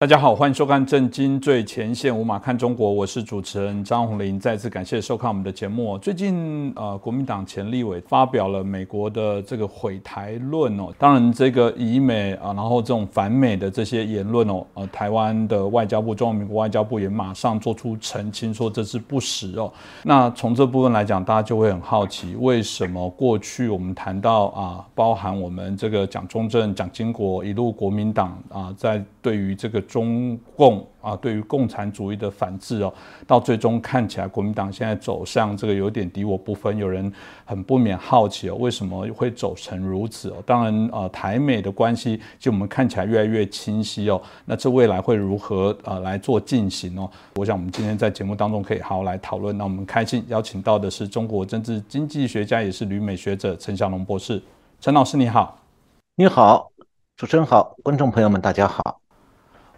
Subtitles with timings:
[0.00, 4.38] 大家好，欢迎收看《震惊最前线》，无马看中国，我是主持人张宏林。
[4.38, 5.98] 再次感谢收看我们的节目。
[5.98, 10.94] 最近，呃，国民党前立委发表了美国的这个毁台论哦。
[10.96, 19.68] 当然，这个以美啊，然后这种反美的这些言论哦，呃，台湾的外交部、中华民国外交部也马上做出澄清，说这是不实哦。
[20.04, 32.92] 那从这部分来讲，大家就会很好奇，为什么过去我们谈到啊，包含我们这个蒋中正、蒋经国一路国民党啊，在对于这个中共啊，对于共产主义的反制哦，
[33.26, 37.10] 到最终看起来国民党现在走向这个有点敌我不分，有人
[37.46, 40.34] 很不免好奇哦，为什么会走成如此哦？
[40.44, 47.10] 当然呃，台美的关系就我们看起来越来越清晰哦，那这未来会如何呃来做进行哦？
[47.36, 49.56] 我想我们今天在节目当中可以好好来讨论。
[49.56, 54.42] 那我们开心邀请到的是中国政治经济学家，也是旅美学者陈小龙博士。
[54.80, 55.58] 陈老师你好，
[56.16, 56.70] 你好，
[57.16, 59.00] 主持人好，观众朋友们大家好。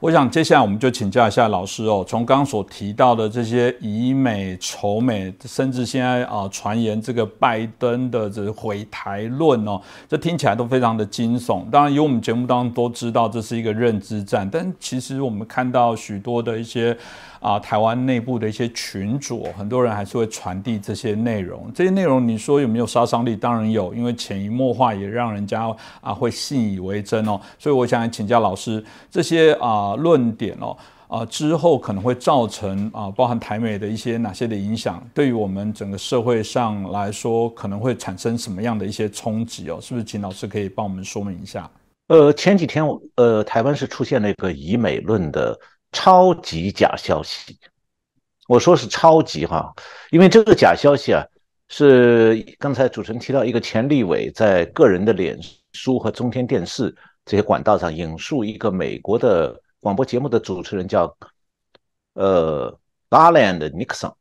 [0.00, 11.68] 我想接下来我们就请教一下老师哦，从刚刚所提到的这些以美仇美，甚至现在啊传言这个拜登的这回台论哦，这听起来都非常的惊悚。
[11.68, 16.96] 当然，以我们节目当中都知道这是一个认知战，但其实我们看到许多的一些。
[17.40, 21.72] 啊，台湾内部的一些群主，很多人还是会传递这些内容。
[21.74, 23.34] 这些内容你说有没有杀伤力？
[23.34, 27.40] 当然有，因为潜移默化也让人家啊会信以为真哦。
[27.58, 30.76] 所以我想请教老师，这些啊论点哦，
[31.08, 35.02] 啊之后可能会造成啊包含台美的一些哪些的影响？
[35.14, 39.78] 对于我们整个社会上来说，可能会产生什么样的一些冲击哦？
[39.80, 41.70] 是不是请老师可以帮我们说明一下？
[42.08, 45.58] 呃，前几天呃台湾是出现了一个以美论的。
[45.92, 47.58] 超级假消息，
[48.46, 49.74] 我说是超级哈，
[50.10, 51.24] 因为这个假消息啊，
[51.68, 55.38] 是刚才主持人提到一个前立委在个人的脸
[55.72, 61.16] 书和中天电视这些管道上引述一个美国的广播节目的主持人叫
[62.14, 64.14] 呃 Garland Nixon，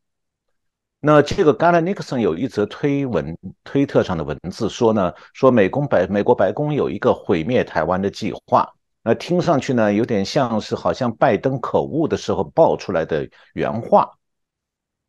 [0.99, 8.73] 那这个 Garland Nixon 有一则推文推特上的文字说呢，说美工白美国白宫有一个毁灭台湾的计划。
[9.09, 14.07] 那听上去呢，有点像是好像拜登口误的时候爆出来的原话。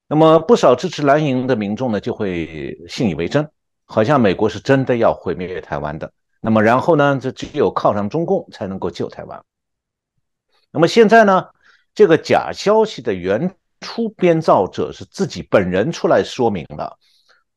[0.09, 3.47] 那么不少支持蓝营的民众呢，就会信以为真，
[3.85, 6.11] 好像美国是真的要毁灭台湾的。
[6.41, 9.39] 那么然后呢，这只有靠上中共才能够救台湾。
[10.71, 11.49] 那么现在呢，
[11.95, 16.97] 这个假消息的原初编造者是自己本人出来说明了，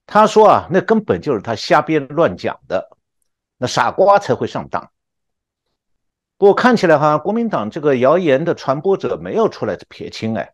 [0.05, 2.85] 他说啊，那根本就是他瞎编乱讲的，
[3.57, 4.91] 那傻瓜才会上当。
[6.43, 10.53] 不过看起来哈，国民党这个谣言的传播者没有出来撇清哎，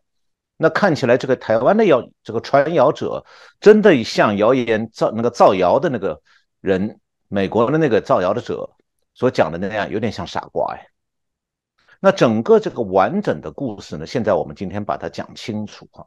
[0.56, 3.26] 那看起来这个台湾的谣这个传谣者
[3.58, 6.22] 真的像谣言造那个造谣的那个
[6.60, 8.70] 人，美国的那个造谣的者
[9.14, 10.86] 所讲的那样，有点像傻瓜哎。
[11.98, 16.06] 那整个这个完整的故事呢，现在我们今天把它讲清楚哈。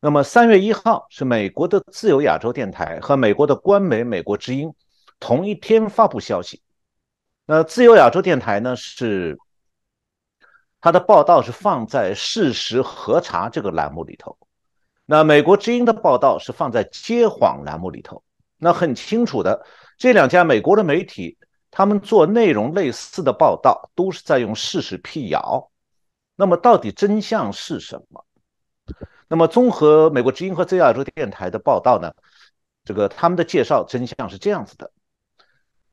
[0.00, 4.72] 那么三月一号是美国的自由亚洲电台和美国的官媒美国之音
[5.20, 6.62] 同一天发布消息。
[7.46, 8.74] 那自由亚洲电台呢？
[8.74, 9.38] 是
[10.80, 14.36] 它的报道是放在事实核查这个栏目里头。
[15.04, 18.22] 那美国之音的报道是放在揭谎栏目里头。
[18.58, 19.64] 那很清楚的，
[19.96, 21.38] 这两家美国的媒体，
[21.70, 25.70] 他们做内容类似的报道，都是在用事实辟谣。
[26.34, 28.24] 那么到底真相是什么？
[29.28, 32.12] 那么综合美国之音和自由亚洲电台的报道呢？
[32.84, 34.90] 这个他们的介绍真相是这样子的。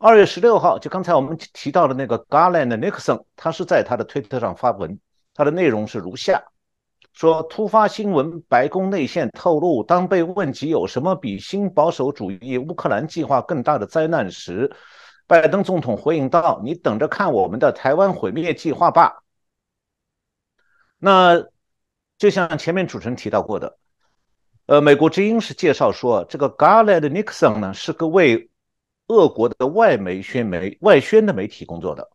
[0.05, 4.99] 二月十六号，就刚才我们提到的那个 Garland Nixon，他是在他的推特上发文，
[5.33, 6.43] 他的内容是如下：
[7.13, 14.69] 说突发新闻，白宫内线透露，当被问及有什么比新保守主义乌克兰计划更大的灾难时，
[15.25, 19.23] 拜登总统回应道：“你等着看我们的台湾毁灭计划吧。”
[20.99, 21.41] 那
[22.17, 23.77] 就像前面主持人提到过的，
[24.65, 28.49] 呃，美国之音是介绍说，这个 Garland Nixon 呢是个为
[29.13, 32.09] 俄国的外媒宣媒外宣的媒体工作的，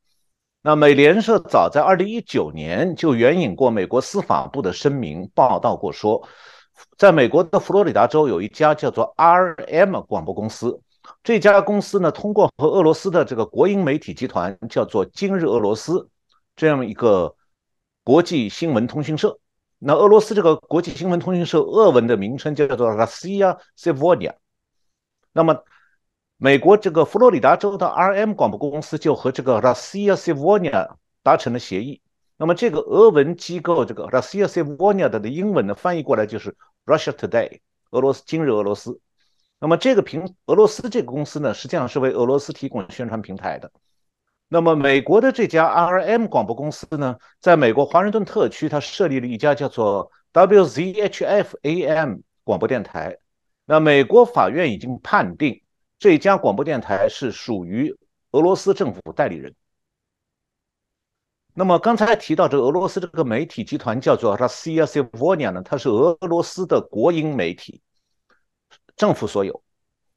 [0.62, 6.27] 那美联社早在二零一九年就援引过美国司法部的声明，报道过说，
[6.97, 10.81] 在美国的佛罗里达州有一家叫做 RM 广播公司，
[11.23, 16.09] 这家公司呢通过和俄罗斯的这个国营媒体集团叫做今日俄罗斯
[16.56, 17.35] 这样一个
[18.03, 19.39] 国际新闻通讯社，
[19.79, 24.35] 那俄罗斯这个国际新闻通讯社俄文的名称叫做 Russia Sevonia，
[25.33, 25.62] 那么。
[26.40, 30.88] 美国这个佛罗里达州的 RM 广播公司就和这个 Russia Sevonia
[31.25, 32.00] 达成了协议。
[32.37, 36.56] 那么这个俄文机构这个 Russia Sevonia 的英文呢翻译过来就是
[36.87, 37.58] Russia Today，
[37.90, 39.00] 俄罗斯今日俄罗斯。
[39.58, 43.73] 那么这个平俄罗斯这个公司呢实际上是为俄罗斯提供宣传平台的。
[44.46, 53.19] 那么美国的这家 RM 广播公司呢，在美国华盛顿特区，它设立了一家叫做 WZHF-AM 广播电台。
[53.67, 55.61] 那美国法院已经判定
[55.99, 57.97] 这家广播电台是属于
[58.31, 59.55] 俄罗斯政府代理人。
[61.55, 67.83] 那么刚才提到这俄罗斯这个媒体集团叫做 Russia s i v o n i a 呢，它是俄罗斯的国营媒体，
[68.97, 69.61] 政府所有。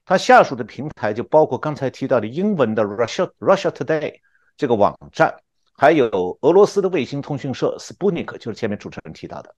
[0.05, 4.19] 它下属的平台就包括刚才提到的英文的 Russia Russia Today
[4.57, 5.35] 这个网站，
[5.73, 9.55] 还有俄罗斯的卫星通讯社 Sputnik，就是前面主持人提到的。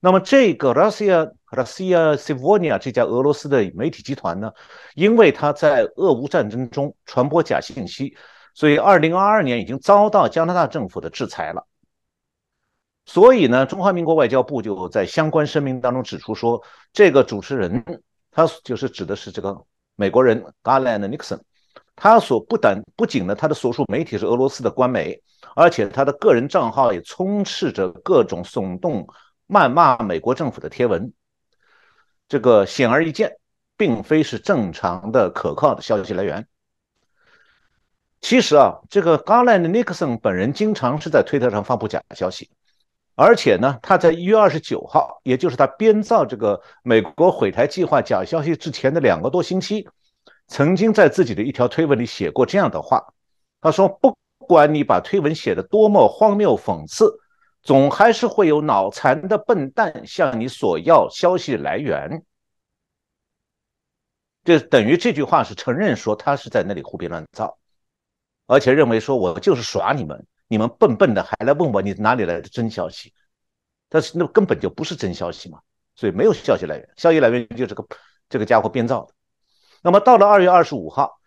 [0.00, 4.50] 那么这个 Russia Russia s i v o n i a 这家俄罗斯的媒体集团呢，
[4.94, 8.16] 因为它在俄乌战争中传播假信息，
[8.54, 11.66] 所以2022年已经遭到加拿大政府的制裁了。
[13.06, 16.62] 所以呢，中华民国外交部就在相关声明当中指出说，
[16.92, 17.84] 这个主持人。
[18.32, 19.60] 他就是指的是这个
[19.96, 21.40] 美国人 Garland Nixon，
[21.96, 25.20] 他所不但不仅呢，他的所属媒体是俄罗斯的官媒，
[25.56, 29.04] 而且他的个人账号也充斥着各种耸动、
[29.50, 31.12] 谩骂美国政府的贴文。
[32.28, 33.38] 这个显而易见，
[33.76, 36.46] 并非是正常的可靠的消息来源。
[38.20, 42.50] 其实啊，这个 Garland Nixon 本人经常是在推特上发布假消息。
[43.16, 49.86] 而且呢，他在一月二十九号，也就是他编造这个美国毁台计划假消息之前的两个多星期，
[50.46, 53.12] 曾经在自己的一条推文里写过这样的话
[53.60, 57.19] ：“他说，不管你把推文写的多么荒谬讽刺，
[57.62, 62.24] 总还是会有脑残的笨蛋向你索要消息来源。”
[64.42, 67.58] 这等于这句话是承认说他是在那里胡编乱造，
[68.46, 70.26] 而且认为说我就是耍你们。
[70.48, 73.12] 你们笨笨的还来问我你哪里来的真消息？
[73.88, 75.60] 但是那根本就不是真消息嘛，
[75.94, 77.86] 所以没有消息来源，消息来源就是个
[78.28, 79.12] 这个家伙编造的。
[79.82, 81.20] 那么到了二月二十五号，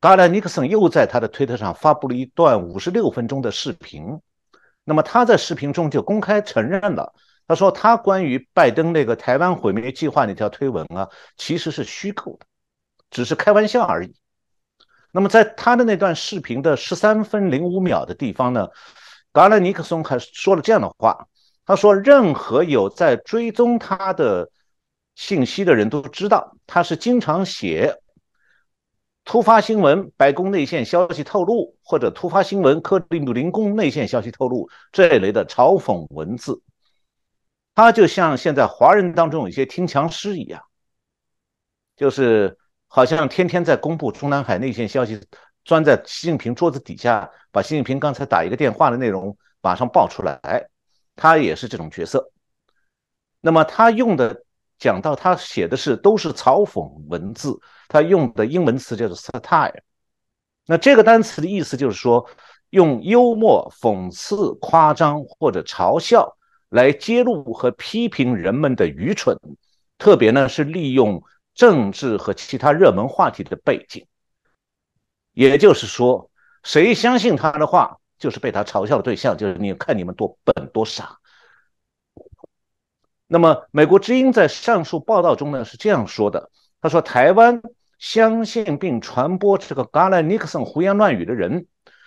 [0.00, 4.20] 嘎兰尼克森又在他的推特上发布了一段五十六分钟的视频。
[4.88, 7.12] 那么他在视频中就公开承认了，
[7.46, 11.06] 他说他关于拜登那个台湾毁灭计划那条推文啊，
[11.36, 12.46] 其实是虚构的，
[13.10, 14.14] 只是开玩笑而已。
[15.12, 18.66] 那么，在他的那段视频的十三分零五秒的地方呢，
[19.30, 21.28] 格兰尼克松还说了这样的话
[21.66, 24.50] ：“他说，任何有在追踪他的
[25.16, 27.94] 信息的人都知道，他是经常写
[29.28, 36.62] 突发新闻、白宫内线消息透露，或者突发新闻、克里姆林宫内线消息透露这一类的嘲讽文字。
[37.74, 40.60] 他就像现在华人当中有一些听墙师一样，
[41.94, 42.58] 就是。”
[42.90, 45.20] 好像天天在公布中南海内线消息，
[45.62, 50.40] 钻在习近平桌子底下，把习近平刚才打一个电话的内容马上爆出来。
[51.14, 52.32] 他也是这种角色。
[53.42, 54.42] 那么他用的
[54.78, 59.80] 讲到他写的是都是嘲讽文字，他用的英文词叫做 satire。
[60.66, 62.28] 那这个单词的意思就是说，
[62.70, 66.36] 用幽默、讽刺、夸张或者嘲笑
[66.68, 69.36] 来揭露和批评人们的愚蠢，
[69.96, 71.22] 特别呢是利用。
[71.54, 74.06] 政治和其他热门话题的背景，
[75.32, 76.30] 也就是说，
[76.62, 79.36] 谁相信他的话，就是被他嘲笑的对象。
[79.36, 81.18] 就是你看你们多笨多傻。
[83.26, 86.48] 那么，美国之音在上述报道中呢是这样说的：
[86.80, 87.60] 他说，台湾
[87.98, 91.66] 相信并传播这个 Garland Nixon 胡言乱语的人，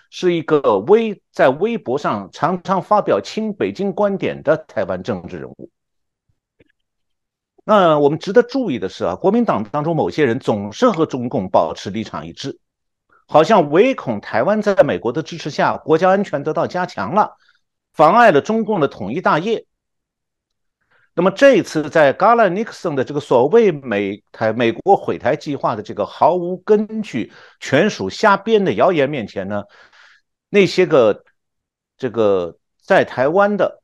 [0.09, 5.69] 是一个微在微博上常常发表亲北京观点的台湾政治人物。
[7.63, 12.59] 那我们值得注意的是啊，国民党当中某些人总是和中共保持立场一致，
[13.27, 17.37] 好像唯恐台湾在美国的支持下国家安全得到加强了，
[17.93, 19.65] 妨碍了中共的统一大业。
[21.13, 29.63] 那么这一次在 Garland Nixon 的这个所谓美台美国毁台计划的这个毫无根据、全属瞎编的谣言面前呢，
[30.49, 31.23] 那些个
[31.97, 33.79] 这个在台湾的。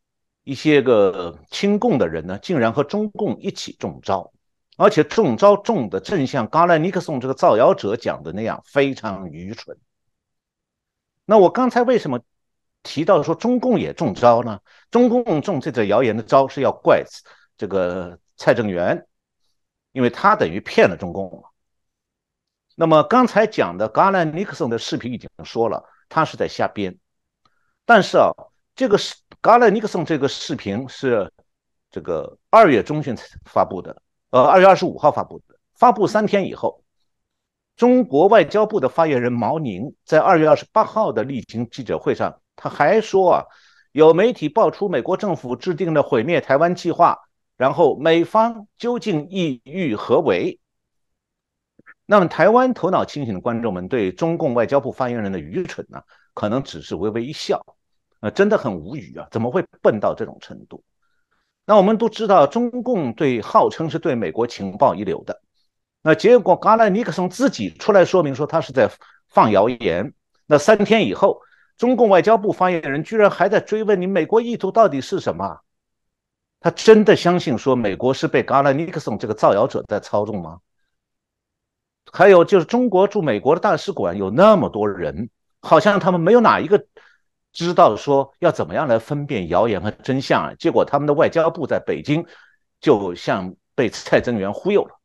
[0.48, 4.32] 一些个亲共的人呢，竟然和中共一起中招，
[4.78, 9.78] 而且中招中的正像冈兰尼克松这个造谣者讲的那样，非常愚蠢。
[11.26, 12.22] 那我刚才为什么
[12.88, 14.60] 提到说中共也中招呢？
[14.90, 17.04] 中共中这个谣言的招是要怪
[17.58, 19.06] 这个蔡正元，
[19.92, 21.44] 因为他等于骗了中共
[22.76, 26.98] 那么刚才讲的冈兰尼克松的视频已经说了，他是在瞎编，
[27.86, 28.32] 但是啊。
[28.78, 31.34] 这个是嘎勒尼克松这个视频是
[31.90, 35.56] 这个二月中旬发布的，呃，二月二十五号发布的。
[35.74, 36.84] 发布三天以后，
[37.76, 43.44] 中国外交部的发言人毛宁在二月二十八号的例行记者会上，他还说啊，
[43.94, 47.18] 有媒体爆出美国政府制定了毁灭台湾计划，
[47.56, 50.60] 然后美方究竟意欲何为？
[52.06, 56.02] 那么台湾头脑清醒的观众们对中共外交部发言人的愚蠢呢，
[56.34, 57.66] 可能只是微微一笑，
[58.22, 60.84] 呃，真的很无语啊，怎么会笨到这种程度？
[61.66, 65.42] 那我们都知道，中共对号称是对美国情报一流的，
[66.02, 68.90] 那结果嘎拉尼克松自己出来说明说他是在
[69.28, 70.14] 放谣言。
[70.46, 71.42] 那三天以后，
[71.78, 75.60] 中共外交部发言人居然还在追问你美国意图到底是什么？
[76.60, 80.60] 他真的相信说美国是被嘎拉尼克松这个造谣者在操纵吗？
[82.12, 85.30] 还有就是中国驻美国的大使馆有那么多人，
[85.62, 86.84] 好像他们没有哪一个。
[87.54, 90.54] 知道说要怎么样来分辨谣言和真相啊？
[90.60, 92.24] 结果他们的外交部在北京
[92.80, 94.97] 就像被蔡增元忽悠了。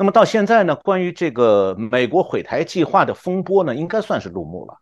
[0.00, 4.78] 那么到现在呢，关于这个美国毁台计划的风波呢，应该算是落幕了。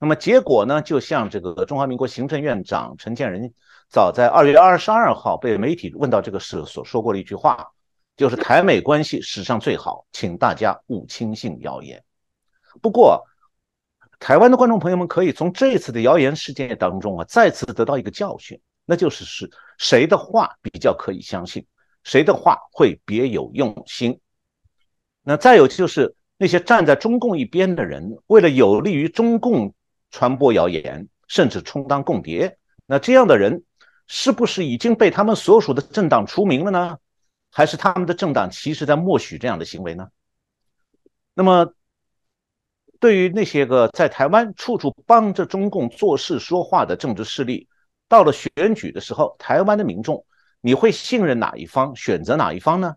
[0.00, 3.54] 那么结果呢，就像这个中华民国行政院长陈建仁
[3.88, 7.68] 早在二月二十二号被媒体问到这个事所说过的一句话，
[8.16, 12.02] 就是台美关系史上最好，请大家勿轻信谣言。
[12.82, 13.24] 不过。
[14.20, 19.48] 台湾的观众朋友们可以从这次的谣言事件当中啊，再次得到一个教训，那就是是
[19.78, 21.64] 谁的话比较可以相信，
[22.02, 24.18] 谁的话会别有用心。
[25.28, 29.74] 那再有就是那些站在中共一边的人，为了有利于中共
[30.10, 32.56] 传播谣言，甚至充当共谍，
[32.86, 33.62] 那这样的人
[34.06, 36.96] 是不是已经被他们所属的政党除名了呢？
[37.52, 40.08] 还是他们的政党其实在默许这样的行为呢？
[41.34, 41.74] 那么？
[42.98, 47.68] 对于那些个在台湾处处帮着中共做事说话的政治势力，
[48.08, 50.24] 到了选举的时候，台湾的民众，
[50.62, 52.94] 你会信任哪一方，选择哪一方呢？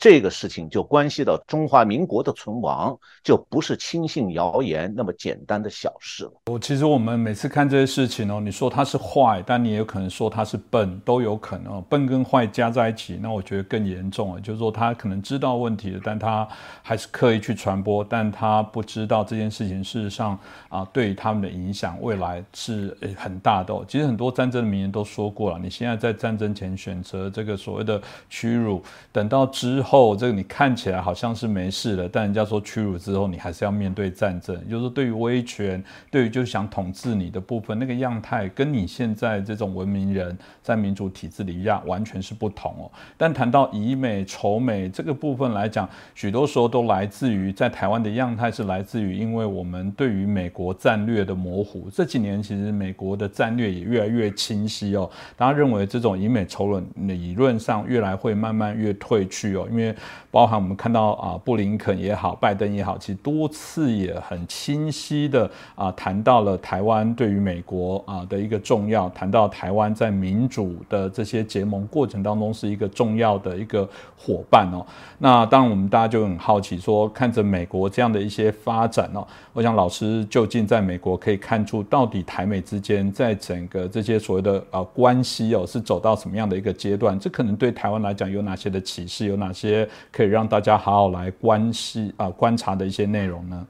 [0.00, 6.32] 这个事情就关系到中华民国的存亡，就不是轻信谣言那么简单的小事了。
[6.46, 11.82] 我其实我们每次看这些事情哦，你说他是坏，但你也有可能说他是笨，都有可能。
[11.82, 16.48] 笨跟坏加在一起，那我觉得更严重啊，就是说他可能知道问题了，但他
[16.82, 20.38] 还是刻意去传播，但他不知道这件事情事实上
[20.70, 23.78] 啊，对于他们的影响未来是很大的。
[23.86, 29.89] 其实很多战争的名人都说过了，你现在在战争前选择这个所谓的屈辱，等到之后。
[29.90, 34.56] 后这个你看起来好像是没事了，但人家说屈辱之后，你还是要面对战争。
[34.68, 35.82] 就是，对于威权，
[36.12, 42.86] 对于就是想统治你的部分，那个样态跟你现在这种文明人在民主体制里一样，完全是不同哦。
[43.16, 51.90] 但谈到以美仇美这个部分来讲，许多时候都来自于在台湾的样态是来自于，因为我们对于美国战略的模糊。
[51.92, 59.79] 这几年其实美国的战略也越来越清晰哦，大家认为这种以美仇论理论上越来会慢慢越退去哦，因为。
[59.80, 59.94] 因为
[60.30, 74.84] 包含我们看到啊，布林肯也好，拜登也好，其实多次也很清晰的啊谈到了台湾对于美国啊的一个重要，谈到台湾在民主的这些结盟过程当中是一个重要的一个伙伴哦。
[75.18, 87.18] 那当然我们大家就很好奇说，看着美国这样的一些发展哦，我想老师究竟在美国可以看出到底台美之间在整个这些所谓的啊关系哦是走到什么样的一个阶段？
[87.18, 89.26] 这可能对台湾来讲有哪些的启示？
[89.26, 89.69] 有哪些？
[89.70, 93.66] 些可以让大家好好来关系啊观察的一些内容呢？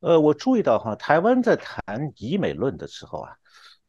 [0.00, 3.30] 呃，我注意到哈，台湾在谈以美论的时候啊，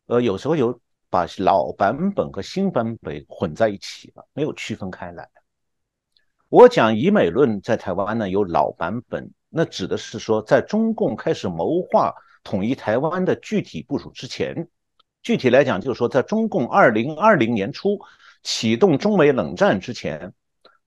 [0.07, 0.79] 呃，有时候有
[1.09, 5.27] 把老版本和新版本混在一起了，没有区分开来。
[6.49, 14.67] 我讲以美论在台湾呢有老版本，那指的是说，在中共开始谋划统一台湾的具体部署之前，
[15.23, 17.99] 具体来讲就是说，在中共二零二零年初
[18.43, 20.31] 启动中美冷战之前。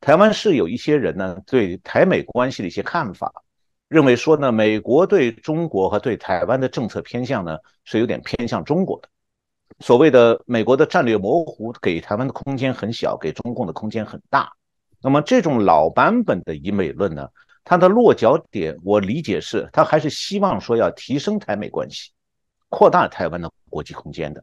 [0.00, 3.32] 台湾是有一些人呢，对台美关系的一些看法，
[3.88, 9.08] 认为说呢，美国对中国和对台湾的政策偏向呢，是有点偏向中国的。
[9.80, 14.50] 所谓的美国的战略模糊，给台湾的空间很小，给中共的空间很大。
[15.02, 17.28] 那么这种老版本的以美论呢，
[17.64, 22.10] 它的落脚点，我理解是，它还是希望说要提升台美关系，
[22.68, 24.42] 扩大台湾的国际空间的。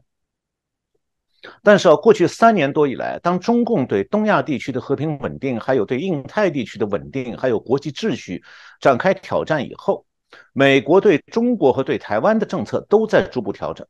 [1.62, 8.42] 但是啊，过去三年多以来，当中共对东亚地区的和平稳定，还有对印太地区的稳定，还有国际秩序
[8.80, 10.06] 展开挑战以后，
[10.52, 13.86] 美国对中国和对台湾的政策都在逐步调整。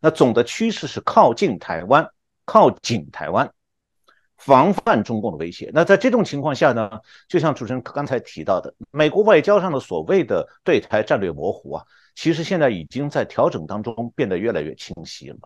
[0.00, 2.06] 那总的趋势是靠近台湾，
[2.44, 3.50] 靠紧台湾，
[4.36, 5.70] 防范中共的威胁。
[5.72, 6.90] 那在这种情况下呢，
[7.28, 11.84] 就像主持人刚才提到的，美国外交上的所谓的对台战略模糊啊，
[12.14, 15.36] 其实现在已经在调整当中变得越来越清晰了。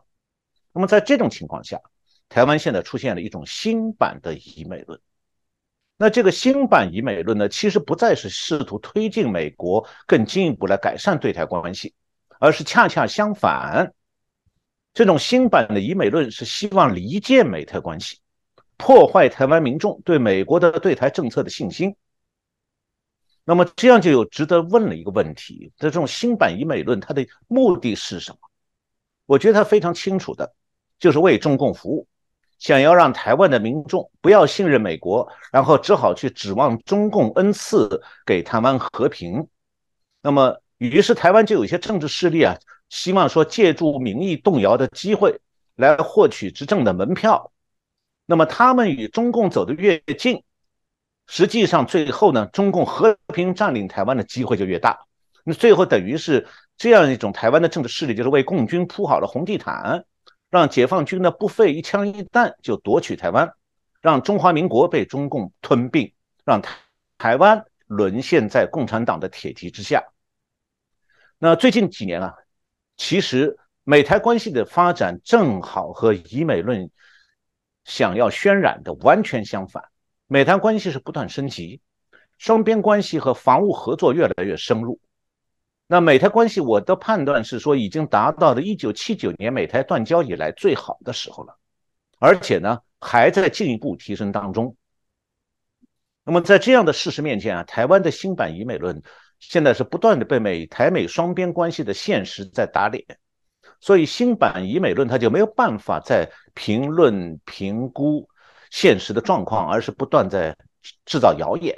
[0.72, 1.80] 那么在这种情况下，
[2.28, 5.00] 台湾现在出现了一种新版的以美论。
[5.96, 11.94] 那这个新版以美论呢，其实不再是试图推进美国更进一步来改善对台关系，
[12.38, 13.92] 而是恰恰相反，
[14.94, 18.18] 这种新版的以美论是希望离间美台关系，
[18.76, 21.94] 破坏台湾民众对美国的对台政策的信心。
[23.44, 28.38] 那么这样就有值得问的一个问题：这种新版以美论它的目的是什么？
[29.26, 30.54] 我觉得它非常清楚的，
[31.00, 32.06] 就是为中共服务，
[32.60, 39.48] 想要让台湾的民众不要信任美国，然后只好去指望中共恩赐给台湾和平。
[40.22, 42.54] 那么，于是台湾就有一些政治势力啊，
[42.90, 45.40] 希望说借助民意动摇的机会
[45.74, 47.50] 来获取执政的门票。
[48.26, 50.44] 那么他们与中共走得越近。
[51.26, 54.98] 实际上，最后呢，中共和平占领台湾的机会就越大。
[55.44, 60.04] 那最后等于是这样一种台湾的政治势力，就是为共军铺好了红地毯，
[60.50, 63.52] 让解放军呢不费一枪一弹就夺取台湾，
[64.00, 66.12] 让中华民国被中共吞并，
[66.44, 66.76] 让台
[67.16, 70.04] 台湾沦陷在共产党的铁蹄之下。
[71.38, 72.34] 那最近几年啊，
[72.96, 76.90] 其实美台关系的发展正好和以美论
[77.84, 79.84] 想要渲染的完全相反。
[80.26, 81.80] 美台关系是不断升级，
[82.38, 85.00] 双边关系和防务合作越来越深入。
[85.92, 91.58] 那美台关系，我的判断是说，已经达到了1979年美台断交以来最好的时候了，
[92.20, 94.76] 而且呢，还在进一步提升当中。
[96.24, 99.02] 那么在这样的事实面前啊，台湾的新版以美论
[99.40, 103.04] 现在是不断的被美台美双边关系的现实在打脸，
[103.80, 108.28] 所以新版以美论它就没有办法再评论评估。
[108.70, 110.56] 现实的状况，而是不断在
[111.04, 111.76] 制造谣言，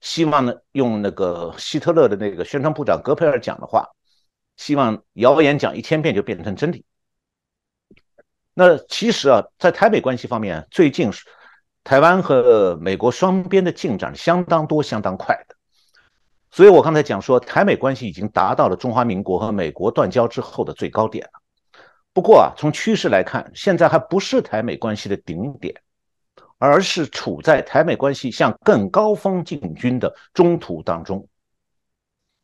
[0.00, 3.88] 希望呢用那个希特勒的那个宣传部长戈培尔讲的话，
[4.56, 6.84] 希望谣言讲一千遍就变成真理。
[8.54, 11.10] 那其实啊，在台美关系方面，最近
[11.84, 15.56] 台湾和美国双边的进展相当多、相当快的。
[16.50, 21.40] 所以我刚才讲说，台美关系已经达到了中华民国和美国断交之后的最高点了。
[22.12, 25.80] 不过啊，从趋势来看，现在还不是台美关系的顶点。
[26.60, 31.26] 而是处在台美关系向更高峰进军的中途当中。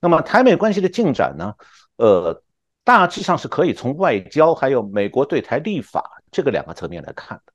[0.01, 1.55] 那么，台美关系的进展呢？
[1.97, 2.43] 呃，
[2.83, 7.53] 大致上是可以从外交还有美国对台立法这个两个层面来看的。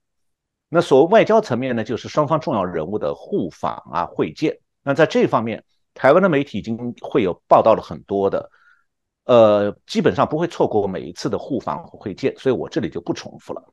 [0.69, 4.55] 那所谓外交层面呢，就是双方重要人物的互访啊、会见。
[4.83, 5.63] 那在这方面，
[5.95, 8.51] 台湾的媒体已经会有报道了很多的，
[9.25, 13.63] 呃，基本上不会错过每一次的互访和会见，所以我这里就不重复了。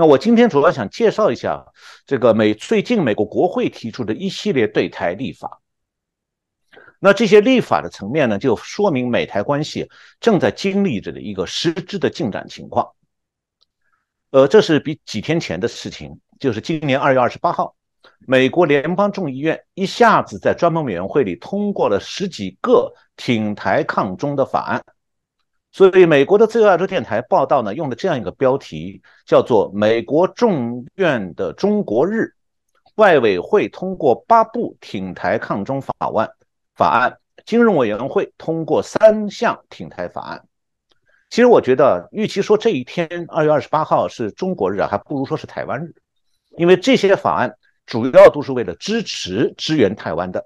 [0.00, 1.66] 那我今天主要想介绍一下
[2.06, 5.60] 这个美最近美国国会提出的一系列对台立法。
[7.00, 12.88] 那这些立法的层面呢，就说明美台关系正在经历着的一个实质的进展情况。
[14.30, 17.74] 呃，这是比几天前的事情，就是今年二月二十八号，
[18.20, 24.80] 美国联邦众议院一下子在专门委员会里通过了十几个挺台抗中的法案。
[25.70, 32.32] 所以，美国的自由亚洲电台报道呢，用的这样一个标题，叫做“美国众院的中国日，
[32.96, 36.28] 外委会通过八部挺台抗中法案，
[36.74, 40.42] 法案金融委员会通过三项挺台法案”。
[41.28, 45.94] 其实，我觉得，与其说这一天二月二十八号是中国日啊，还不如说是台湾日，
[46.56, 47.54] 因为这些法案
[47.84, 50.44] 主要都是为了支持支援台湾的。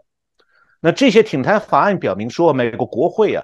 [0.81, 3.43] 那这些挺台法案表明说，美国国会啊。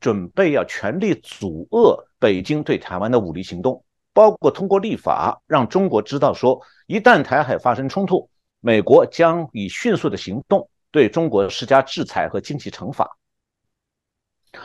[0.00, 8.28] 准备要全力阻遏北京对台湾的武力行动，包括通过立法让中国知道说，一旦台海发生冲突，
[8.60, 13.16] 美国将以迅速的行动对中国施加制裁和经济惩罚。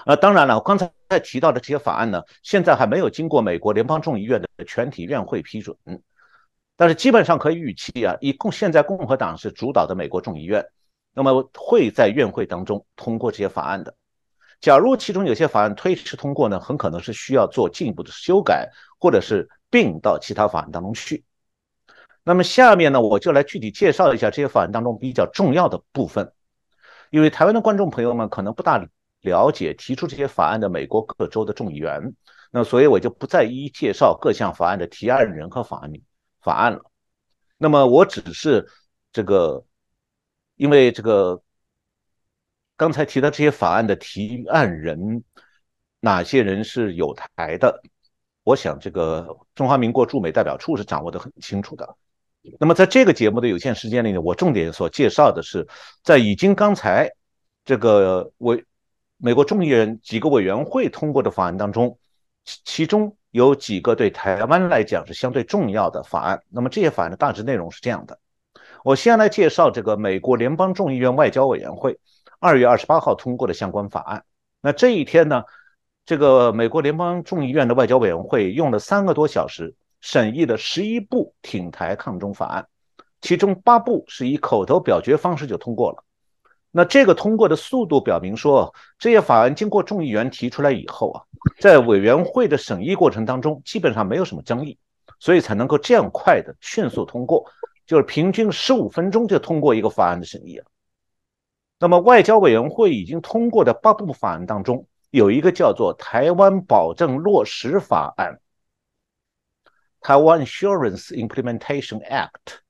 [0.05, 0.89] 呃，当然了，我刚才
[1.21, 5.75] 提到的这些法案呢，现在还没有经过美国联邦众议院的全体院会批准，
[6.77, 10.65] 但是基本上可以预期啊，以共现在共和党是主导的美国众议院，
[11.13, 13.93] 那么会在院会当中通过这些法案的。
[14.63, 21.25] 假如其中有些法案推迟通过呢，很可能是需要做进一步的修改，或者是并到其他法案当中去。
[22.23, 26.31] 那么下面呢，我就来具体介绍一下这些法案当中比较重要的部分。
[27.09, 28.81] 因为台湾的观众朋友们可能不大
[29.19, 32.15] 了解提出这些法案的美国各州的众议员，
[32.49, 35.91] 那所以我就不再一一介绍各项法案的提案人和法案
[36.39, 36.79] 法案了。
[37.57, 38.65] 那么我只是
[39.11, 39.65] 这个，
[40.55, 41.42] 因为这个。
[42.83, 45.23] 刚才提到这些法案的提案人，
[46.01, 47.81] 哪些人是有台的？
[48.43, 51.95] 我想这个中华民国驻美代表处是掌握的很清楚的。
[52.59, 55.65] 那么在这个节目的有限时间里呢，我重点所介绍的是，
[56.03, 57.09] 在已经刚才
[57.63, 58.65] 这个委
[59.15, 61.97] 美国众议院几个委员会通过的法案当中，
[62.43, 66.43] 其中有几个对台湾来讲是相对重要的法案。
[66.49, 68.19] 那么这些法案的大致内容是这样的：
[68.83, 71.97] 我先来介绍这个美国联邦众议院外交委员会。
[72.43, 74.25] 二月二十八号通过的相关法案。
[74.61, 75.45] 那这一天呢，
[76.05, 82.67] 这个美国联邦众议院的外交委员会用了三个多小时审议了十一部挺台抗中法案，
[83.21, 86.03] 其中八部是以口头表决方式就通过了。
[86.69, 91.23] 那这个通过的速度表明说，这些法案经过众议员提出来以后啊，
[91.61, 94.77] 在委员会的审议过程当中，基本上没有什么争议，
[95.17, 97.45] 所以才能够这样快的迅速通过，
[97.87, 100.65] 就是平均十五分钟就通过一个法案的审议了。
[101.83, 108.35] 那么外交委员会已经通过的八部法案当中，有一个叫做《台湾保证落实法案》
[109.99, 112.61] （台湾 Assurance Implementation Act）。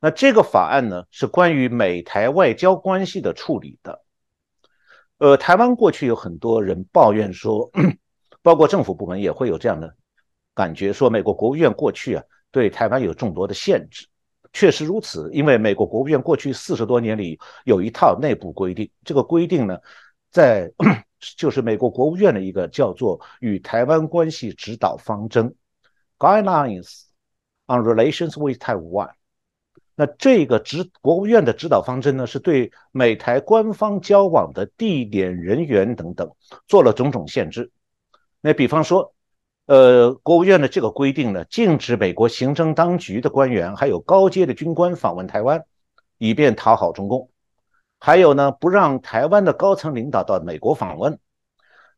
[0.00, 4.02] 那这个法案呢，是关于美台外交关系的处理的。
[5.18, 7.70] 呃，台湾过去有很多人抱怨说，
[8.42, 9.94] 包括政府部门也会有这样的
[10.52, 14.08] 感觉，说美国国务院过去啊对台湾有众多的限制。
[14.56, 19.78] 确实如此，因为美国国务院过去四十多年里有一套内部规定，这个规定呢，
[20.30, 20.72] 在
[21.36, 25.50] 就是美国国务院的一个叫做《与台湾关系指导方针》
[26.18, 27.02] （Guidelines
[27.66, 29.10] on Relations with Taiwan）。
[29.94, 36.30] 那这个指国务院的指导方针呢，是对美台官方交往的地点、人员等等
[36.66, 37.70] 做了种种限制。
[38.40, 39.12] 那比方说，
[39.66, 45.64] 呃，国务院的这个规定呢，禁止美国行政当局的官员还有高阶的军官访问台湾，
[46.18, 47.30] 以便讨好中共。
[47.98, 51.18] 还有呢，不让台湾的高层领导到美国访问。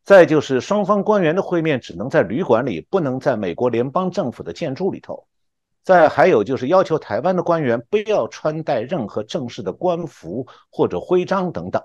[0.02, 5.26] 再就是双方官员的会面只能在旅馆里，不能在美国联邦政府的建筑里头。
[5.82, 11.82] 再还有就是要求台湾的官员不要穿戴任何正式的官服或者徽章等等。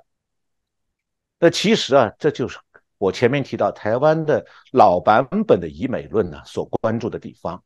[1.39, 2.58] 那其实啊，这就是
[3.04, 7.62] 我前面提到台湾的老版本的以美论呢所关注的地方。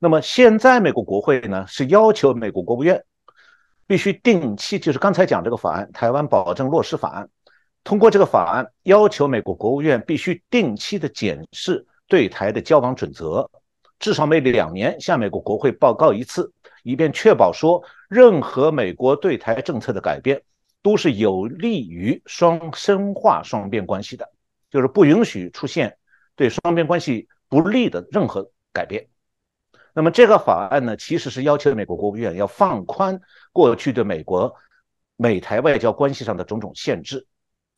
[0.00, 3.04] 那么现在美国国会呢是要求美国国务院
[3.86, 7.24] 必须定期，就是刚才讲这个法案《台湾保证落实法案》，
[7.84, 13.48] 通过这个法案要求美国国务院必须定期的检视对台的交往准则。
[14.00, 20.42] 至少每两年向美国国会报告一次，以便确保说任何美国对台政策的改变
[20.82, 24.30] 都是有利于双深化双边关系的，
[24.70, 25.96] 就是不允许出现
[26.36, 29.08] 对双边关系不利的任何改变。
[29.92, 33.20] 那么这个法案呢，其实是要求美国国务院要放宽
[33.52, 34.54] 过去对美国
[35.16, 37.26] 美台外交关系上的种种限制。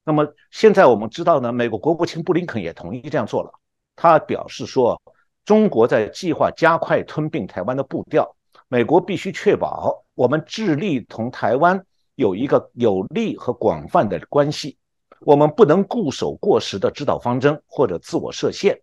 [0.04, 3.52] 那么现在我们知道呢，美国国务卿布林肯也同意这样做了，
[3.96, 5.00] 他表示说。
[5.44, 8.36] 中国在计划加快吞并台湾的步调，
[8.68, 14.78] 美国必须确保我们致力同台湾有一个有利和广泛的关系。
[15.20, 18.80] 我们不能固守过时的指导方针或者自我设限，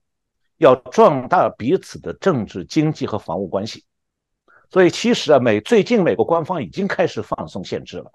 [0.57, 3.83] 要壮大彼此的政治、经济和防务关系。
[4.71, 8.11] 所以，其实啊，美最近美国官方已经开始放松限制了。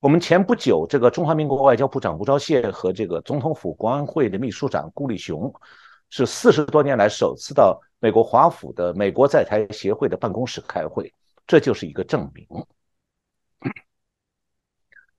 [0.00, 5.52] 我们前不久，这个中华民国外交部长吴钊燮和这个总统府国安会的秘书长顾立雄。
[6.10, 11.12] 是四十多年来首次到美国华府的美国在台协会的办公室开会，
[11.46, 12.46] 这就是一个证明。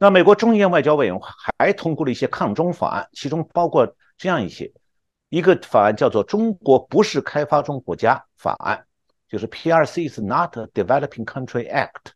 [0.06, 4.72] 那美国众议院外交委员会还通过了一些抗中法案，其中包括这样一些：
[5.30, 8.86] 一个法案叫做《中国不是开发中国家法案》，
[9.32, 12.12] 就是 PRC is not a Developing Country Act。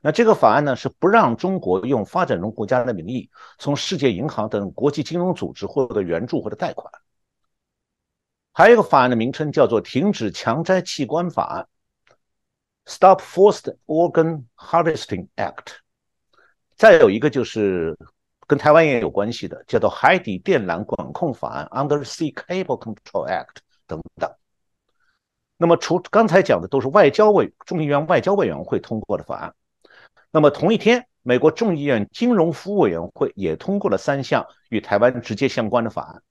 [0.00, 3.28] 那这个法案呢，是不让中国用发展中国家的名义
[3.58, 6.90] 从世界银行等国际金融组织获得援助或者贷款。
[8.54, 11.68] 还有一个法案的名称叫做《停止强摘器官法案》
[12.90, 15.80] （Stop Forced Organ Harvesting Act）。
[16.80, 17.94] 再有一个就是
[18.46, 24.32] 跟台湾也有关系的，叫做《海底电缆管控法案》（Undersea Cable Control Act） 等等。
[25.58, 29.54] 那么，除刚才讲的都是外交委众议院外交委员会通过的法案。
[30.30, 36.22] 那么同一天，美国众议院金融服务委员会也通过了三项与台湾直接相关的法案，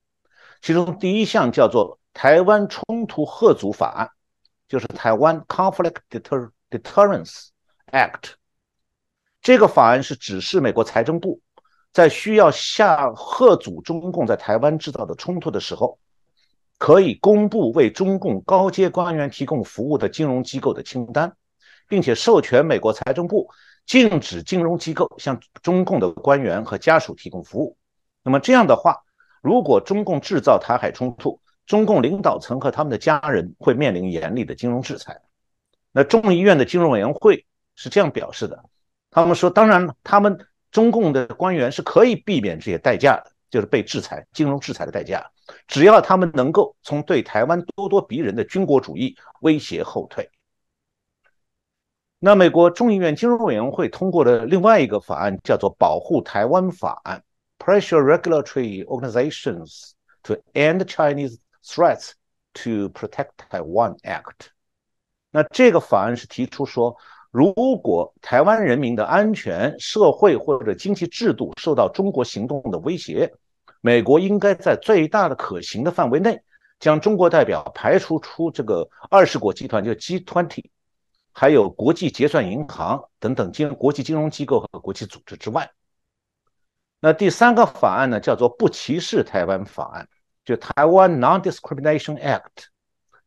[0.64, 2.00] 其中第一项叫做。
[2.12, 4.10] 台湾冲突贺阻法案，
[4.68, 5.98] 就是台湾 Conflict
[6.72, 7.50] Deterrence
[7.92, 8.39] Act。
[9.42, 11.40] 这个法案是指示美国财政部，
[11.94, 15.98] 在需要下贺阻中共在台湾制造的冲突的时候，
[16.78, 21.34] 可以公布为中共高阶官员提供服务的金融机构的清单，
[21.88, 23.50] 并且授权美国财政部
[23.86, 27.78] 禁止金融机构向中共的官员和家属提供服务。
[28.24, 28.98] 那么这样的话，
[29.42, 35.22] 如果中共制造台海冲突，中共领导层和他们的家人会面临严厉的金融制裁。
[35.92, 38.64] 那众议院的金融委员会是这样表示的：
[39.12, 40.38] 他们说，当然，他们
[40.72, 45.26] 中共的官员是可以避免这些代价的，就是被制裁、金融制裁的代价，
[45.68, 50.30] 只要他们能够从对台湾咄咄逼人的军国主义威胁后退。
[52.20, 57.24] 那美国众议院金融委员会通过的另外一个法案叫做《保护台湾法案》
[57.66, 59.92] （Pressure Regulatory Organizations
[60.24, 61.38] to End Chinese）。
[61.62, 62.14] Threats
[62.54, 64.48] to Protect Taiwan Act，
[65.30, 66.96] 那这个法案是提出说，
[67.32, 73.32] 如果台湾人民的安全、社会或者经济制度受到中国行动的威胁，
[73.82, 76.42] 美国应该在最大的可行的范围内，
[76.80, 80.66] 将中国代表排除出这个二十国集团，就 G20，
[81.32, 85.70] 还有国际结算银行等等金国际金融机构和国际组织之外。
[87.00, 90.08] 那第三个法案呢，叫做不歧视台湾法案，
[90.44, 92.70] 就台湾 Non-Discrimination Act。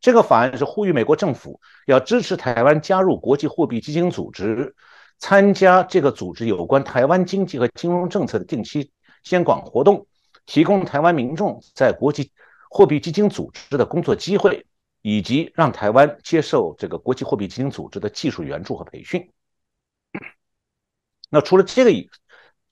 [0.03, 4.75] 这个法案是呼吁美国政府要支持台湾加入国际货币基金组织，
[5.17, 8.91] 参加这个组织有关台湾经济和金融政策的定期
[9.23, 10.05] 监管活动，
[10.45, 12.33] 提供台湾民众在国际
[12.69, 14.65] 货币基金组织的工作机会，
[15.01, 19.31] 以及让台湾接受这个国际货币基金组织的技术援助和培训。
[21.29, 22.09] 那除了这个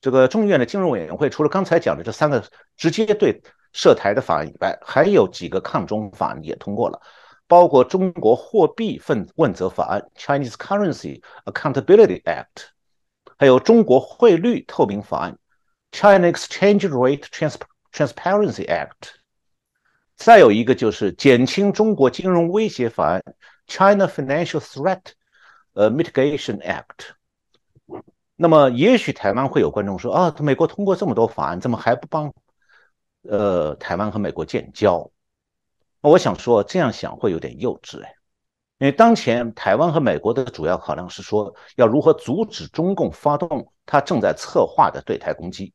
[0.01, 2.43] 这个众议院的金融委员会除了刚才讲的这三个
[2.75, 3.41] 直接对
[3.71, 7.01] 涉台的法案以外，还有几个抗中法案也通过了，
[7.51, 12.69] 包括中国货币份问责法案 （Chinese Currency Accountability Act），
[13.37, 15.37] 还有中国汇率透明法案
[15.91, 17.25] （China Exchange Rate
[17.91, 19.19] Transparency Act），
[20.15, 23.21] 再有一个就是减轻中国金融威胁法案
[23.67, 25.01] （China Financial Threat
[25.73, 27.09] Mitigation Act）。
[28.37, 32.33] 那么，也许台湾会有观众说：“啊，美国通过这么多法案，怎么还不帮
[33.23, 35.11] 呃台湾和美国建交？”
[36.01, 38.13] 我想说，这样想会有点幼稚哎，
[38.79, 45.73] 因为当前台湾和美国的主要考量是说，要如何阻止中共发动他正在策划的对台攻击。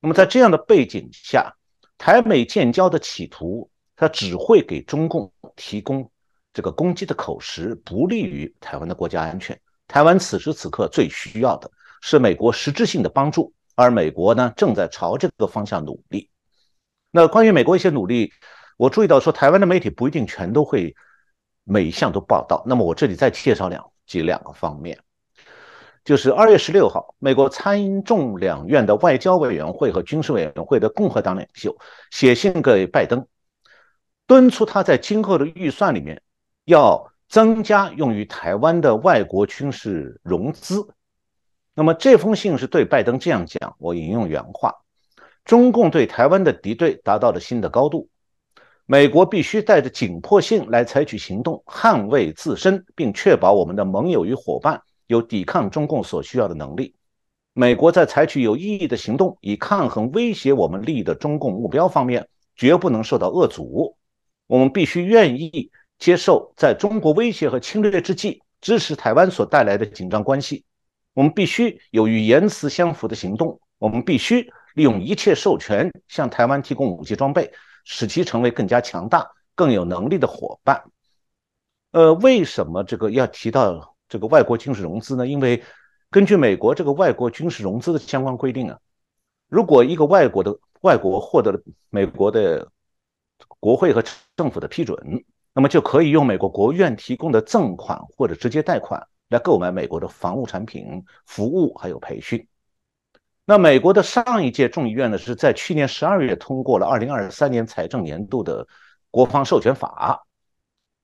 [0.00, 1.52] 那么在这样的背景下，
[1.96, 6.10] 台美建交的企图，它只会给中共提供
[6.52, 9.58] 这个攻击的口实，不利于台湾的国家安全。
[9.88, 11.70] 台湾此时此刻最需要的。
[12.04, 16.28] 是美国实质性的帮助，而美国呢正在朝这个方向努力。
[17.12, 18.32] 那关于美国一些努力，
[18.82, 20.96] 我注意到说台湾的媒体不一定全都会
[21.62, 22.64] 每一项都报道。
[22.66, 24.98] 那么我这里再介绍两几两个方面，
[26.04, 31.76] 就是二月十六号，美国参众两院的外交委员会和军事委员会的共和党领袖
[32.10, 33.24] 写信给拜登，
[34.26, 36.20] 敦促他在今后的预算里面
[36.64, 40.84] 要增加用于台湾的外国军事融资。
[41.72, 44.74] 那么这封信是对拜登这样讲，我引用原话：
[45.44, 48.08] 中共对台湾的敌对达到了新的高度，
[48.86, 56.94] 美国必须带着紧迫性来采取行动，捍卫自身，并确保我们的盟友与伙伴有抵抗中共所需要的能力。
[57.54, 63.96] 美国在采取有意义的行动以抗衡威胁我们利益的中共目标方面，绝不能受到遏阻。
[64.46, 70.64] 我们必须愿意接受，在中国威胁和侵略之际，支持台湾所带来的紧张关系。
[71.14, 73.60] 我们必须有与言辞相符的行动。
[73.78, 77.52] 我们必须利用一切授权向台湾提供武器装备，
[77.84, 80.82] 使其成为更加强大、更有能力的伙伴。
[81.92, 85.26] 呃，为什么这个要提到这个外国军事融资呢？
[85.26, 85.62] 因为
[86.10, 88.78] 根据美国这个外国军事融资的相关规定啊，
[89.48, 92.70] 如果一个外国的外国获得了美国的
[93.58, 94.02] 国会和
[94.36, 99.06] 政府的批准，那么就可以用美国国务院提供的赠款或者直接贷款。
[99.28, 102.46] 来购买美国的防务产品、服务还有培训。
[103.44, 108.66] 那美国的上一届众议院呢，是在去年十二月通过了二零二三年财政年度的
[109.10, 110.26] 国防授权法。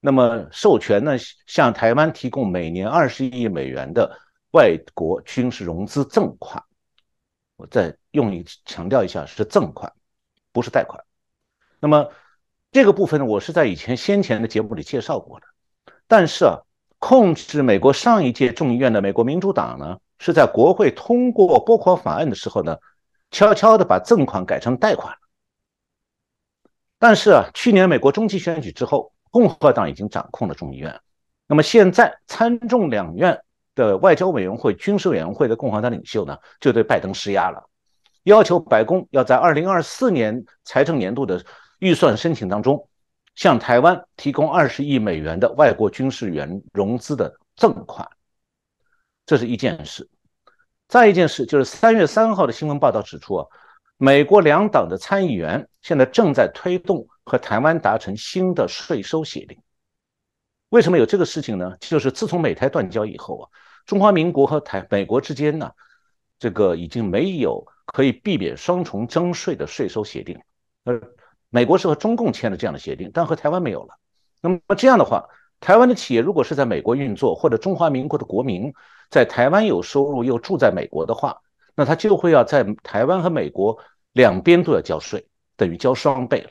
[0.00, 4.18] 那么授权呢，向台湾提供每年二十亿美元的
[4.52, 6.62] 外国军事融资赠款。
[7.56, 9.92] 我再用力强调一下，是赠款，
[10.52, 11.04] 不是贷款。
[11.80, 12.08] 那么
[12.70, 15.46] 这个部分呢，我是在以前先前的节目里介绍过的。
[16.06, 16.58] 但是啊。
[17.00, 22.76] 控制美国上一届众议院的美国民主党呢，是在国会通过拨款法案的时候呢，
[23.30, 25.14] 悄悄的把赠款改成贷款。
[26.98, 31.00] 但是啊，去年美国中期选举之后，共和党已经掌控了众议院。
[31.46, 33.40] 那么现在参众两院
[33.74, 37.62] 的外交委员会、军事委员会的共和党领袖呢，就对拜登施压了，
[38.24, 41.44] 要求白宫要在二零二四年财政年度的
[41.78, 42.88] 预算申请当中。
[43.36, 48.04] 向台湾提供二十亿美元的外国军事援融资的赠款，
[49.28, 50.08] 这是一件事。
[50.88, 53.46] 再一件事就是三月三号的新闻报道指出啊，
[53.98, 59.58] 美国两党的参议员现在正在推动和台湾达成新的税收协定。
[60.70, 61.76] 为什么有这个事情呢？
[61.78, 63.44] 就是自从美台断交以后啊，
[63.84, 65.70] 中华民国和台美国之间呢，
[66.38, 70.40] 这个已经没有可以避免双重征税的税收协定，
[70.84, 71.00] 而。
[71.50, 73.94] 美国是和中共签了这样的协定，但和台湾没有了。
[74.42, 75.26] 那么这样的话，
[75.60, 78.72] 台湾的企业如果是在美国运作，或者中华民国的国民
[79.10, 81.40] 在台湾有收入又住在美国的话，
[81.74, 83.78] 那他就会要在台湾和美国
[84.12, 86.50] 两边都要交税，等于交双倍了。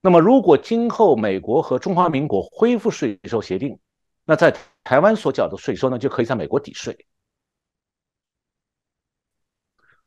[0.00, 3.78] 那么如果今后美国和中华民国恢复税收协定，
[4.24, 7.06] 那在台湾所缴的税收呢，就可以在美国抵税。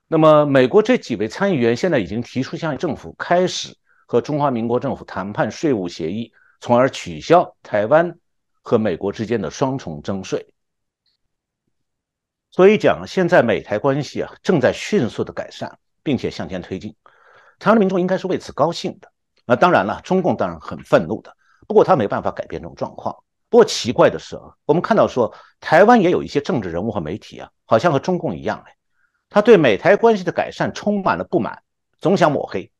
[0.07, 8.17] 那么，美国这几位参议员现在已经提出向政府开始和中华民国政府谈判税务协议，从而取消台湾
[8.61, 10.53] 和美国之间的双重征税。
[12.49, 16.95] 所以讲，现在美台关系啊正在迅速的改善，并且向前推进，
[17.59, 19.11] 台湾的民众应该是为此高兴的。
[19.45, 21.35] 那当然了，中共当然很愤怒的，
[21.67, 23.15] 不过他没办法改变这种状况。
[23.49, 28.75] 不过奇怪的是啊，我们看到说台湾也有一些政治人物和媒体啊，好像和中共一样哎，
[29.29, 31.61] 他对美台关系的改善充满了不满，
[31.99, 32.71] 总想抹黑。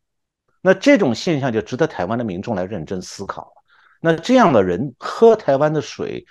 [0.62, 3.54] 那这种现象就值得台湾的民众来认真思考。
[4.02, 6.26] 那这样的人喝台湾的水，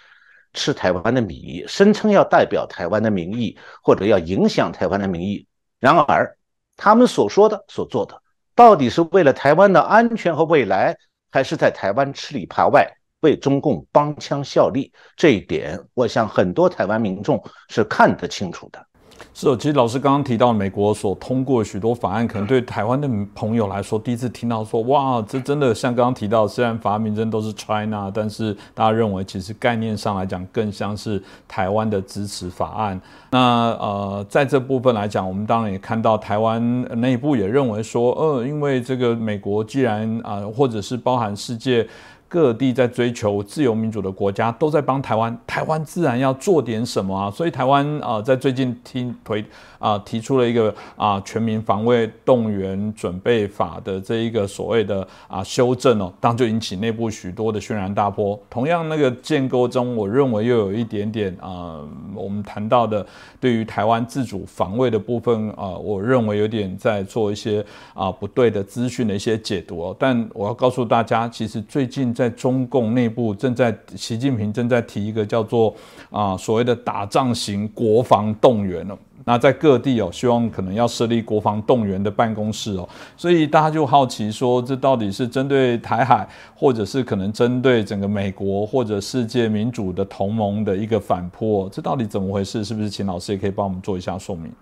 [0.52, 5.46] 吃台湾的米，声称要代表台湾的民意或者要影响台湾的民意，
[5.80, 6.36] 然而
[6.76, 8.22] 他们所说的、所做的，
[8.54, 10.96] 到底是为了台湾的安全和未来，
[11.30, 12.86] 还是在台湾吃里扒外？
[13.20, 18.86] 为中共帮腔效力，这一点，我想很多台湾民众是看得清楚的。
[19.34, 33.00] 是哦，其实老师刚刚提到，美国所通过许多法案，可能对台湾的朋友来说，第一次听到说，哇，这真的像刚刚提到，虽然法案名称都是 China，但是大家认为其实概念上来讲，更像是台湾的支持法案。
[33.30, 41.86] 那呃，在这部分来讲，我们当然也看到台湾内部也认为说，呃，因为这个美国既然啊，或者是包含世界。
[42.28, 47.30] 各地在追求自由民主的国家都在帮台湾，台湾自然要做点什么啊！
[47.30, 49.44] 所以台湾啊，在最近听推。
[49.86, 58.36] 啊，提出了一个啊全民防卫动员准备法的这一个所谓的啊修正哦，当就引起内部许多的轩然大波。
[58.50, 61.80] 同样，那个建构中，我认为又有一点点啊，
[62.16, 63.06] 我们谈到的
[63.38, 69.96] 对于台湾自主防卫的部分啊，我认为有点在做一些啊不对的资讯的一些解读哦。
[69.96, 75.72] 但我要告诉大家，其实最近在中共内部正在习近平正在提一个叫做
[76.10, 78.98] 啊所谓的打仗型国防动员了。
[79.28, 91.68] 那在各地哦，希望可能要设立国防动员的办公室哦，所以大家就好奇说，这到底是针对台海，或者是可能针对整个美国或者世界民主的同盟的一个反扑？
[91.72, 92.64] 这到底怎么回事？
[92.64, 94.52] 是不是秦老师也可以帮我们做一下说明？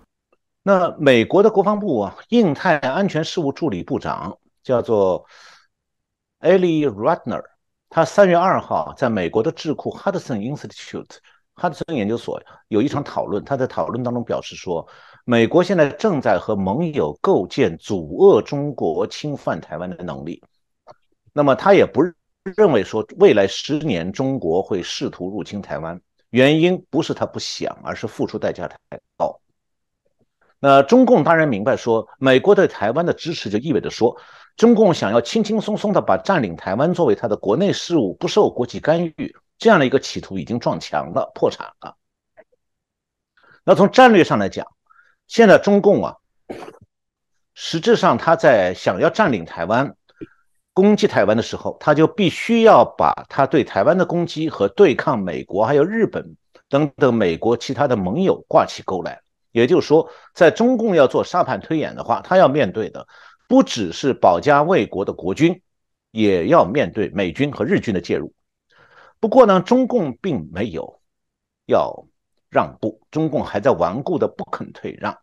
[0.63, 5.23] 那美国的国防部啊，印太安全事务助理部长叫做
[6.39, 7.43] Ali Ratner，
[7.87, 11.17] 他三月二号在美国的智库 Hudson Institute。
[11.55, 14.85] 哈德森研究所有一场讨论，他在讨论当中表示说，
[15.23, 20.43] 美国现在正在和盟友构建阻遏中国侵犯台湾的能力。
[21.31, 22.01] 那么他也不
[22.57, 28.77] 认为说未来十年中国会试图入侵台湾，原因不是他不想，而是付出代价太
[29.17, 29.39] 高。
[30.59, 34.15] 那中共当然明白说，美国对台湾的支持就意味着说，
[34.57, 39.35] 中共想要轻轻松松的把占领台湾作为他的国内事务，不受国际干预。
[39.57, 41.95] 这样的一个企图已经撞墙了，破产了。
[43.63, 44.67] 那从战略上来讲，
[45.27, 46.15] 现在中共啊，
[47.53, 49.95] 实质上他在想要占领台湾、
[50.73, 56.35] 攻击台湾的时候，他就必须要把他对台湾的攻击和对抗美国、还有日本
[56.69, 59.21] 等等美国其他的盟友挂起钩来。
[59.51, 63.07] 也就是说，在中共要做沙盘推演的话，他要面对的
[63.47, 65.61] 不只是保家卫国的国军，
[66.11, 68.33] 也要面对美军和日军的介入。
[69.25, 71.01] 不过呢，中共并没有
[71.65, 72.05] 要
[72.47, 75.17] 让步，中共还在顽固的不肯退让。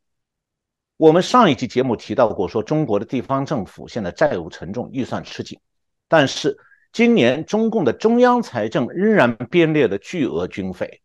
[0.96, 5.56] 我们上一期节目提到过，说中国的地方政府现在债务沉重，预算吃紧，
[6.08, 6.58] 但是
[6.92, 11.00] 今年中共的中央财政仍然编列了巨额军费，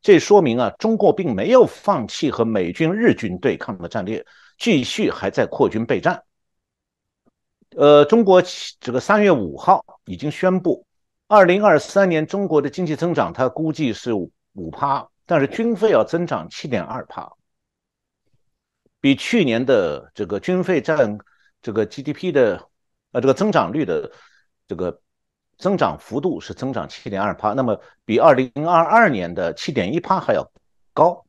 [0.00, 4.24] 这说明啊，中国并没有放弃和美军、日军对抗的战略，
[4.56, 6.22] 继续还在扩军备战。
[7.76, 8.42] 呃，中国
[8.80, 10.86] 这个三月五号已经宣布。
[11.30, 14.32] 二零二三年中国的经济增长，它估计是五
[14.72, 17.30] 趴，但是军费要增长七点二趴，
[19.00, 21.16] 比去年的这个军费占
[21.62, 22.68] 这个 GDP 的
[23.12, 24.10] 呃这个增长率的
[24.66, 25.00] 这个
[25.56, 30.50] 增长幅度是增长七点二趴，那么比二零二二年的七点一趴还要
[30.92, 31.24] 高。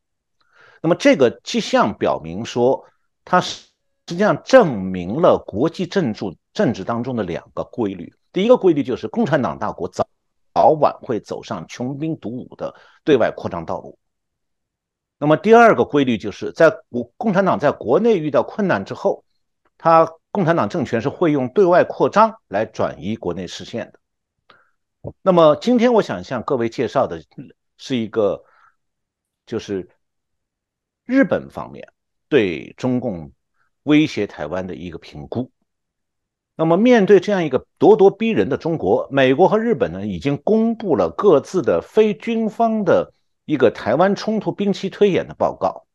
[0.82, 2.84] 那么这个迹象表明说，
[3.24, 3.68] 它实
[4.08, 8.12] 际上证明了国际政治政治当中的两个规律。
[8.32, 10.08] 第一个规律就是共产党大国早
[10.54, 13.98] 早晚会走上穷兵黩武的对外扩张道路。
[15.18, 19.24] 那么第二个规律就是在国共产党在国内遇到困难之后，
[19.78, 24.00] 他共产党政权是会用对外扩张来转移国内视线的。
[25.22, 27.24] 那么今天我想向各位介绍的
[27.78, 28.44] 是一个，
[29.46, 29.90] 就是
[31.06, 31.92] 日本方面
[32.30, 33.32] 对中共
[33.84, 35.52] 威胁台湾的一个评估。
[36.62, 43.12] 那么面对这样一个咄咄逼人的中国，美国和日本呢，已经公布了各自的非军方的
[43.46, 45.88] 一个台湾冲突兵棋推演的报告。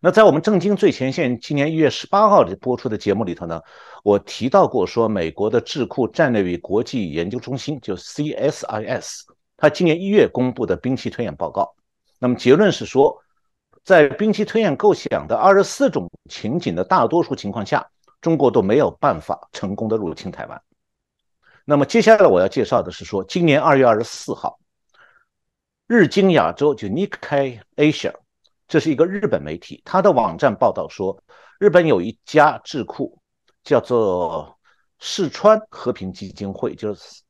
[0.00, 3.62] 那在我们正经最前线今年一月十八号的播出的节目里头呢，
[4.02, 9.20] 我提到过说，美国的智库战略与国际研究中心就 CSIS，
[9.56, 11.72] 它今年一月公布的兵器推演报告，
[12.18, 13.16] 那么结论是说，
[13.84, 17.88] 在兵棋推演构想的二十四种情景的大多数情况下，
[18.20, 20.62] 中国都没有办法成功的入侵台湾。
[21.64, 24.58] 那么接下来我要介绍的是说，今年二月二十四号，
[25.86, 28.14] 日经亚洲就 Nikkei Asia。
[28.66, 31.22] 这是一个日本媒体，它的网站报道说，
[31.58, 33.20] 日本有一家智库
[33.64, 34.58] 叫做
[35.00, 37.22] 四川和平基金会，就是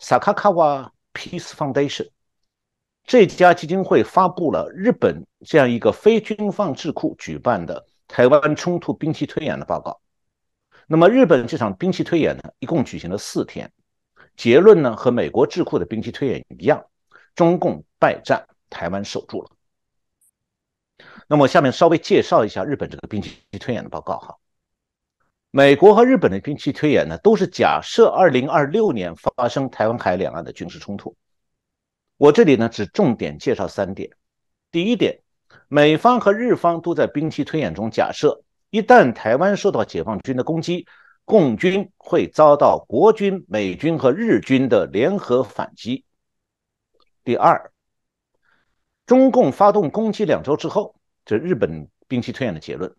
[0.00, 2.08] Sakakawa Peace Foundation。
[3.04, 10.00] 这家基金会发布了日本这样一个非军方智库举办的台湾冲突兵器推演的报告。
[10.92, 13.70] 那么，日本这场兵棋推演呢，一共举行了四天，
[14.36, 16.84] 结论呢和美国智库的兵棋推演一样，
[17.36, 19.50] 中共败战，台湾守住了。
[21.28, 24.36] 那么下面稍微介绍一下日本这个兵棋推演的报告哈。
[25.52, 31.16] 美国和日本的兵棋推演呢，都是假设二零二六年发生台湾海两岸的军事冲突。
[32.16, 34.10] 我这里呢只重点介绍三点。
[34.72, 35.20] 第一点，
[35.68, 40.86] 美方和日方都在兵棋推演中假设，一旦台湾受到解放军的攻击，
[41.24, 46.04] 共军会遭到国军、美军和日军的联合反击。
[47.24, 47.70] 第二，
[49.06, 50.94] 中共发动攻击两周之后。
[51.26, 52.92] 这日本兵棋推演的结论，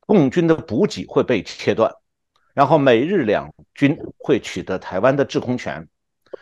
[0.00, 1.92] 共军的补给会被切断，
[2.54, 5.86] 然后美日两军会取得台湾的制空权。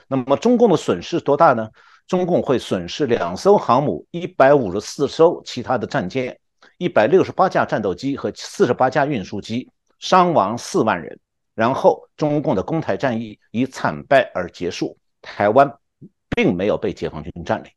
[0.09, 1.69] 那么中共的损失多大呢？
[2.07, 6.39] 中共会损失两艘航母、一百五十四艘其他的战舰、
[6.79, 11.19] 一百六十八架战斗机和四十八架运输机，伤亡四万人。
[11.55, 15.73] 然后中共的攻台战役以惨败而结束，台湾
[16.29, 17.71] 并没有被解放军占领。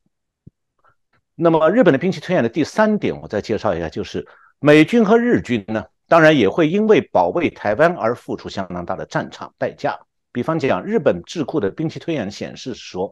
[1.34, 4.28] 那么，日本的兵器推演的第三点，我再介绍一下，就是
[4.60, 9.98] 美军和日军呢，当然也会因为保卫台湾而付出相当大的战场代价。
[10.34, 13.10] 比方讲，日本智库的兵器推演显示说，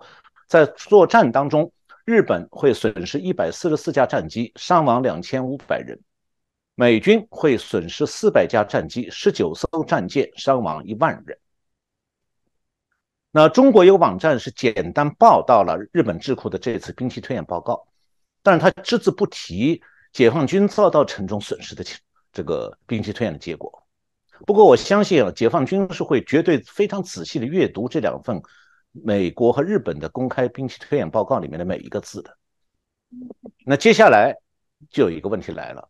[0.48, 1.72] 在作战当中，
[2.08, 5.97] 日本会损失一百四十四架战机，伤亡两千五百人；
[6.74, 11.38] 美军会损失四百架战机、十九艘战舰，伤亡一万人。
[13.30, 17.86] 那中国有网站是简单报道了日本智库的这次兵器推演报告。
[18.41, 19.82] 但是他只字不提
[20.14, 21.84] 解放军遭到沉重损失的
[22.32, 23.84] 这个兵器推演的结果。
[24.45, 28.41] 不过我相信啊，解放军是会绝对非常仔细的阅读这两份
[28.92, 32.38] 美国和日本的公开兵器推演报告里面的每一个字的。
[33.66, 34.36] 那接下来
[34.90, 35.90] 就有一个问题来了：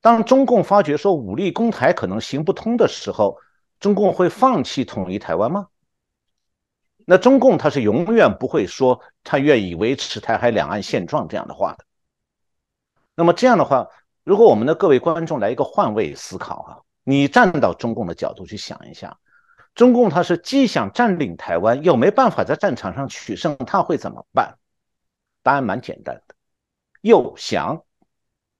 [0.00, 3.38] 当中共发觉说武力攻台可能行不通的时候，
[3.80, 5.68] 中共会放弃统一台湾吗？
[7.04, 11.84] 那中共他是永远不会说他愿意维持台海两岸现状这样的话的。
[13.14, 13.88] 那么这样的话，
[14.24, 16.70] 如果我们的各位观众来一个换位思考啊，
[17.04, 19.18] 你站到中共的角度去想一下，
[19.78, 24.58] 中共他是既想占领台湾，又没办法在战场上取胜，他会怎么办？
[25.44, 26.34] 答案蛮简单的，
[27.00, 27.84] 诱降，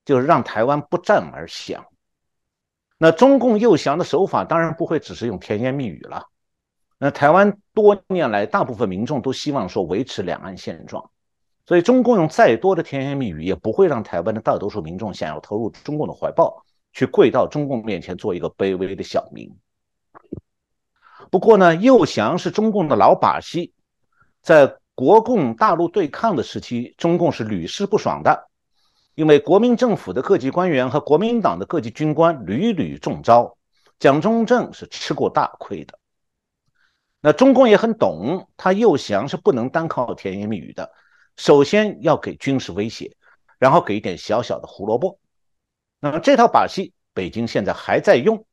[0.04, 1.84] 就是让台湾不战而降。
[2.98, 6.22] 那中共诱降的手法当然不会只是用甜言蜜语了。
[6.98, 11.10] 那台湾多年来，大部分民众都希望说维持两岸现状，
[11.66, 19.52] 所以中共用再多的甜言蜜语，也不会让台湾的大多数民众想要投入中共的怀抱，去跪到中共面前做一个卑微的小民。
[21.30, 23.72] 不过呢，诱降是中共的老把戏，
[24.42, 28.48] 在国共大陆对抗的时期，中共是屡试不爽的，
[29.14, 33.56] 因为国民政府的各级官员和国民党的各级军官屡屡中招，
[33.98, 35.98] 蒋中正是吃过大亏的。
[37.20, 40.92] 那中共也很懂，他诱降是不能单靠甜言蜜语的，
[41.36, 43.16] 首先要给军事威胁，
[43.58, 45.18] 然后给一点小小的胡萝卜。
[46.00, 48.44] 那么这套把戏，北京现在还在用，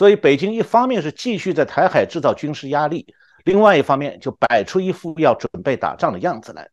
[0.00, 6.70] 所以北京一方面是继续在台海制造军事压力，另外一方面就摆出一副要准备打仗的样子来。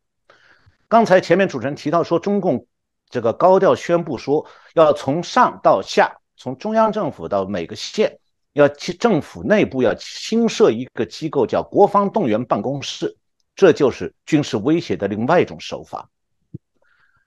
[0.88, 2.66] 刚才前面主持人提到说，中共
[3.10, 8.18] 这个高调宣布说，要从上到下，从中央政府到每个县。
[8.54, 13.14] 要去政府内部要新设一个机构，叫国防动员办公室，
[13.54, 16.08] 这就是军事威胁的另外一种手法。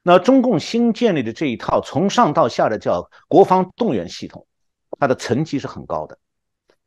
[0.01, 4.47] 那中共新建立的这一套从上到下的叫国防动员系统，
[5.01, 6.15] 它的层级是很高的，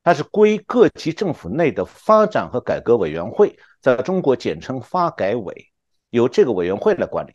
[0.05, 5.73] 它是归各级政府内的发展和改革委员会，在中国简称发改委，
[6.11, 7.33] 由这个委员会来管理。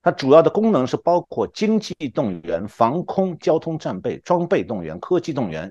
[0.00, 5.70] 它主要的功能是包括经济动员、防空、交通战备、装备动员、科技动员、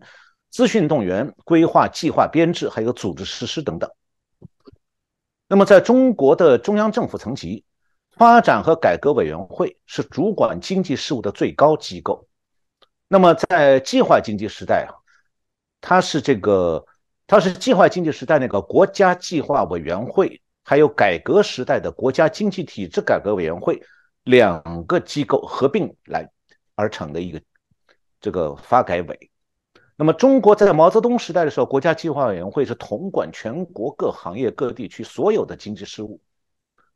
[0.51, 3.89] 资讯动员、规划、计划、编制，还有组织实施等等。
[5.47, 7.65] 那么，在中国的中央政府层级，
[8.11, 12.27] 发展和改革委员会是主管经济事务的最高机构。
[13.07, 14.89] 那么，在计划经济时代啊，
[15.79, 16.83] 它是这个，
[17.27, 23.79] 它是计划经济时代那个国家计划委员会，还有改革时代的国家经济体制改革委员会
[24.23, 26.27] 两个机构合并来
[26.73, 27.39] 而成的一个
[28.19, 29.29] 这个发改委。
[29.95, 36.19] 那么，中国在毛泽东时代的时候，国家计划委员会是统管全国各行业各地区所有的经济事务，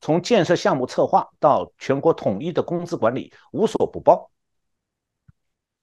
[0.01, 4.31] 从建设项目策划到全国统一的工资管理，无所不包。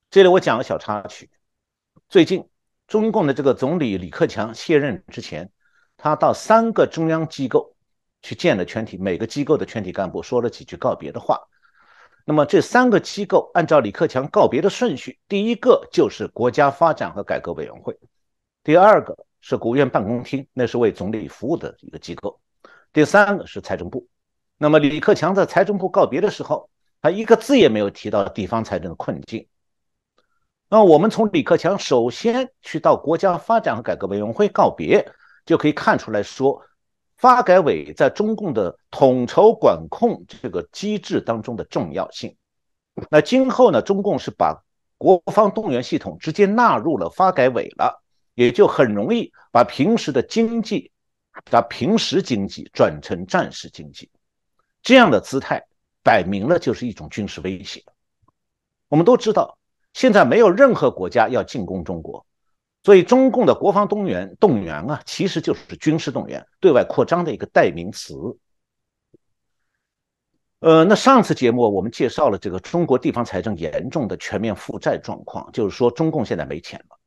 [0.09, 1.29] 这里我讲个小插曲，
[2.09, 2.49] 最近
[2.87, 5.51] 中共的这个总理李克强卸任之前，
[5.97, 7.77] 他到三个中央机构
[8.23, 11.41] 去见了全体每个机构的全体干部，说了几句告别的话。
[12.25, 17.99] 那么这三个机构按照李克强告别的顺序，第一个就是国家发展和改革委员会，
[18.63, 22.41] 第二个是国务院办公厅，那是为总理服务的一个机构，
[22.93, 24.09] 第三个是财政部。
[24.57, 26.71] 那么李克强在财政部告别的时候，
[27.03, 29.47] 他一个字也没有提到地方财政的困境。
[30.69, 35.09] 那我们从李克强首先去到国家发展和改革委员会告别，
[35.45, 36.63] 就可以看出来说。
[37.19, 42.37] 发改委在中共的统筹管控这个机制当中的重要性。
[43.09, 44.63] 那今后呢，中共是把
[44.99, 48.03] 国防动员系统直接纳入了发改委了，
[48.35, 50.93] 也就很容易把平时的经济，
[51.51, 54.11] 把平时经济转成战时经济，
[54.83, 55.65] 这样的姿态
[56.03, 57.83] 摆明了就是一种军事威胁。
[58.89, 59.57] 我们都知道，
[59.97, 62.27] 现在没有任何国家要进攻中国。
[62.83, 68.15] 所以，中共的国防动员动员啊，其实就是军事动员、对外扩张的一个代名词。
[70.59, 76.99] 呃，那上次节目我们介绍了这个中国地方财政严重的全面负债状况，就是说中共现在没钱了。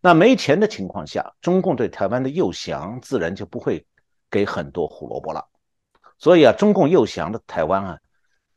[0.00, 3.86] 那没钱的情况下，中共对台湾的诱降自然就不会
[4.30, 5.46] 给很多胡萝卜了。
[6.16, 7.98] 所以啊，中共诱降的台湾啊，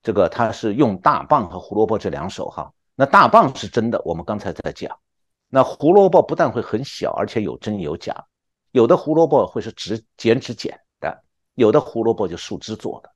[0.02, 2.72] 这个他是用大棒和胡萝卜这两手哈。
[3.00, 5.00] 那大棒是真的，我们刚才在讲。
[5.48, 8.26] 那胡萝卜不但会很小，而且有真有假。
[8.72, 11.24] 有的胡萝卜会是直剪纸剪的，
[11.56, 13.10] 有的胡萝卜就树枝做的。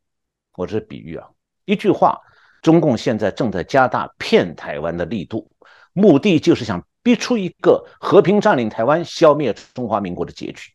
[0.55, 1.27] 我这是比喻啊，
[1.65, 2.17] 一句话，
[2.61, 5.51] 中共现在正在加大骗台湾的力度，
[5.91, 10.71] 目的就是想逼出一个和平占领台湾、消灭中华民国的结局。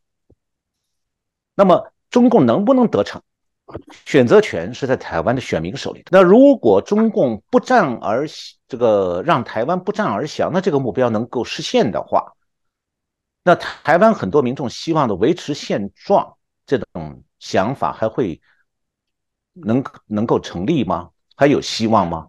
[1.54, 3.22] 那么，中共能不能得逞？
[4.06, 6.04] 选择权是在台湾的选民手里。
[6.10, 8.26] 那如果中共不战而
[8.66, 12.32] 这个让台湾不战而降，那这个目标能够实现的话，
[13.42, 18.40] 那台湾很多民众希望的维持现状这种想法还会
[19.52, 21.10] 能能够成立吗？
[21.36, 22.26] 还有希望吗？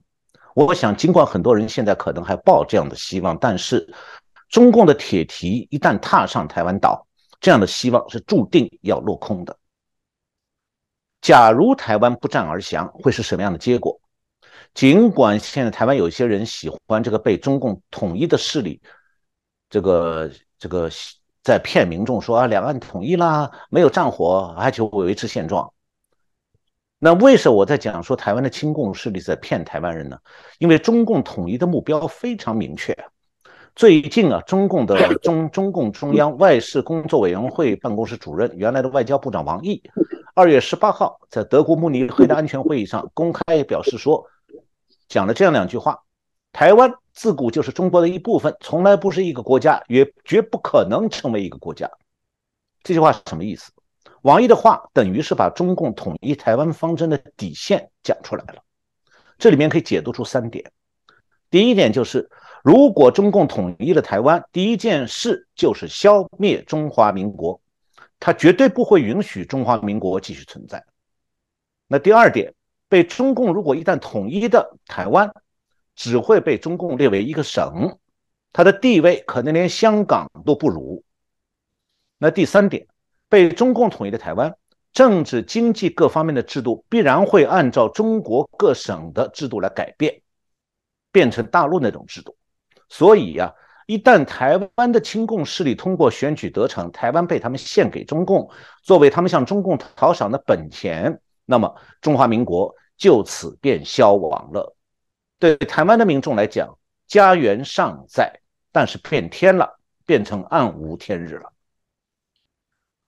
[0.55, 3.93] 我想，尽管很多人现在可能还抱这样的希望，但是
[4.49, 7.05] 中共的铁蹄一旦踏上台湾岛，
[7.39, 9.55] 这样的希望是注定要落空的。
[11.21, 13.99] 假如台湾不战而降，会是什么样的结果？
[14.73, 18.79] 尽管现在台湾有些人喜欢这个被中共统一的势力，
[19.69, 20.89] 这个这个
[21.43, 25.71] 在骗民众说啊，两岸统一啦，没有战火，还求维持现状。
[26.99, 30.17] 那为什么我在讲说台湾的亲共势力在骗台湾人呢？
[30.59, 32.95] 因为中共统一的目标非常明确。
[33.75, 39.81] 最近啊，中共的中中共中央外事工作委员会办公室主任，原来的外交部长王毅。
[40.39, 44.25] 二月十八号，在德国慕尼黑的安全会议上公开表示说，
[45.09, 46.01] 讲了这样两句话：
[46.53, 51.91] 台湾自古就是中国的一部分，从来不是一个国家，也绝不可能成为一个国家。
[52.83, 53.73] 这句话是什么意思？
[54.21, 58.63] 王毅的话等于是把中共统一台湾方针的底线讲出来了。
[59.37, 60.71] 这里面可以解读出三点：
[61.49, 62.29] 第一点就是，
[62.63, 67.59] 如果中共统一了台湾，第一件事就是消灭中华民国。
[68.19, 70.83] 他绝对不会允许中华民国继续存在。
[71.87, 72.53] 那第二点，
[72.89, 75.33] 被中共如果一旦统一的台湾，
[75.95, 77.97] 只会被中共列为一个省，
[78.51, 81.03] 它的地位可能连香港都不如。
[82.17, 82.85] 那第三点，
[83.29, 84.53] 被中共统一的台湾，
[84.91, 90.21] 政治、经济各方面的制度必然会按照中国各省的制度来改变，
[91.11, 92.35] 变成大陆那种制度。
[92.89, 93.53] 所以呀。
[93.89, 98.47] 一旦台湾的亲共势力通过选举得逞，台湾被他们献给中共，
[98.83, 104.75] 作为他们向中共讨赏的本钱，那么中华民国就此便消亡了。
[105.39, 106.77] 对台湾的民众来讲，
[107.07, 108.31] 家园尚在，
[108.71, 111.51] 但是变天了，变成暗无天日了。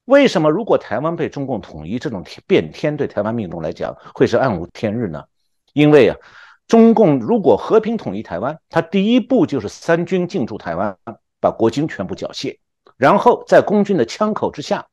[0.05, 5.23] 为什么如果台湾被中共统一，这种变天对台湾民众来讲会是暗无天日呢？
[5.73, 6.17] 因为啊，
[6.71, 10.97] 中共如果和平统一台湾，他第一步就是三军进驻台湾，
[11.41, 12.57] 把国军全部缴械，
[12.95, 14.87] 然后在共军的枪口之下，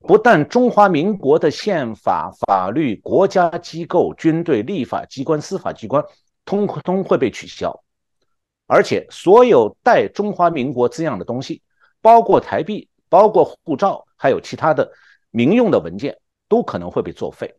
[0.00, 6.04] 不但中华民国的宪法、法律、国家机构、军队、立法机关、司法机关，
[6.44, 7.82] 通通会被取消，
[8.66, 11.62] 而且所有带中华民国字样的东西，
[12.02, 14.92] 包括台币、包括护照，还有其他的
[15.30, 17.54] 民用的文件，都可能会被作废。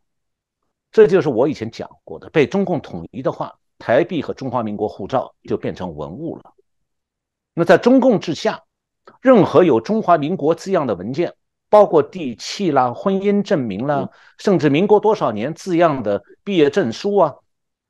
[0.91, 3.51] 这就是我以前讲过的，被中共统一的话，
[3.85, 6.53] 台币和中华民国护照就变成文物了。
[7.53, 8.63] 那在中共之下，
[9.19, 11.33] 任何有中华民国字样的文件，
[11.67, 17.35] 包括地契啦、婚姻证明啦，甚至民国多少年字样的毕业证书啊，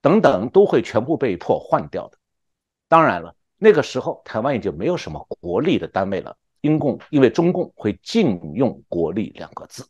[0.02, 2.18] 等等，都会全部被迫换掉的。
[2.88, 9.88] 当然了，那个时候台湾也就没有什么国力的单位了，因共因为中共会禁用“国力”两个字。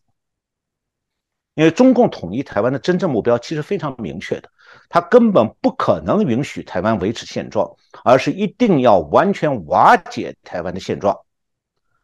[1.55, 4.49] 因为中共统一台湾的真正目标其实非常明确的，
[4.89, 7.69] 他根本不可能允许台湾维持现状，
[8.03, 11.17] 而是一定要完全瓦解台湾的现状。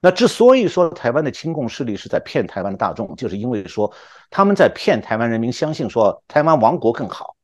[0.02, 3.92] 那之所以说台湾的亲共势力是在骗台湾的大众，就是因为说
[4.30, 7.36] 他们在骗台湾人民相信说台湾亡国更好。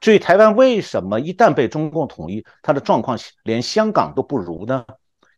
[0.00, 4.84] 至于台湾为什么一旦被中共统一，它的状况连香港都不如呢？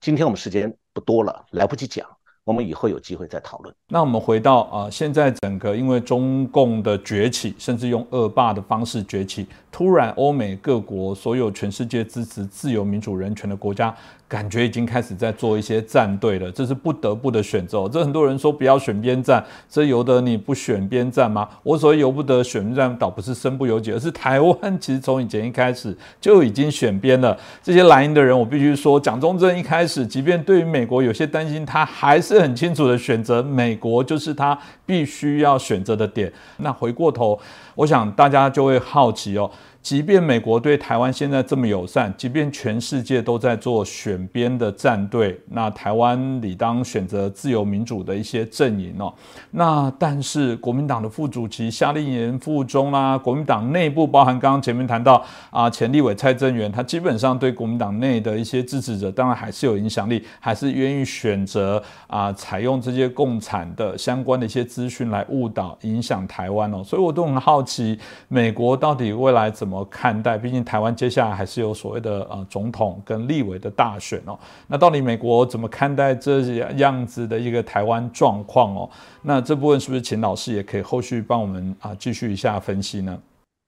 [0.02, 2.06] 今天我们时间不多了，来不及讲。
[2.44, 3.74] 我们以后有机会再讨论。
[3.88, 13.94] 那我们回到啊，现在整个因为中共的崛起，甚至用恶霸的方式崛起，突然欧美各国所有全世界支持自由民主人权的国家。
[14.30, 17.88] 感觉已经开始在做一些站队了，这是不得不的选择。
[17.88, 21.48] 这很多人说不要选边站，这由得你不选边站吗？
[21.64, 27.36] 我所谓由不得选边站，倒不是身不由己，而是台湾其实从以前一开始就已经选边了。
[27.60, 34.56] 这些蓝营的人，我必须说，蒋中正一开始，即便对于美国有些担心，他还是很清楚的选择美国就是他
[34.86, 36.32] 必须要选择的点。
[36.58, 37.36] 那回过头，
[37.74, 39.50] 我想大家就会好奇哦。
[39.82, 49.12] 即便美国对台湾现在这么友善，即便全世界都在做选边的战队，那台湾理当选择自由民主的一些阵营哦。
[49.52, 66.84] 那但是国民党的副主席夏立言副中啦，国民党内部包含刚刚前面谈到啊，前立委蔡正元，他基本上对国民党内的一些支持者，当然还是有影响力，还是愿意选择啊，采用这些共产的相关的一些资讯来误导影响台湾哦。
[66.84, 69.69] 所以我都很好奇，美国到底未来怎么？
[69.70, 70.36] 怎么看待？
[70.36, 74.36] 毕竟台湾接下来还是有所谓的呃总统跟立委的大选哦。
[74.66, 76.40] 那到底美国怎么看待这
[76.72, 78.90] 样子的一个台湾状况哦？
[79.22, 83.16] 那这部分是不是请老师也可以后续帮我们啊继续一下分析呢？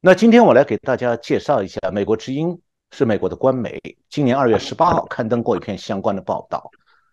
[0.01, 3.81] 那今天我来给大家介绍一下，美国之音是美国的官媒，
[4.11, 6.69] 今年二月十八号刊登过一篇相关的报道。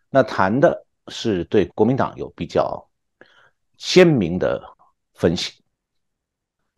[0.10, 2.84] 那谈的是对国民党有比较
[3.78, 4.60] 鲜明的
[5.14, 5.59] 分析。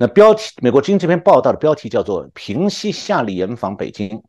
[0.02, 4.24] 那标题，美国《之音》这篇报道的标题叫做“平息夏利严访北京”，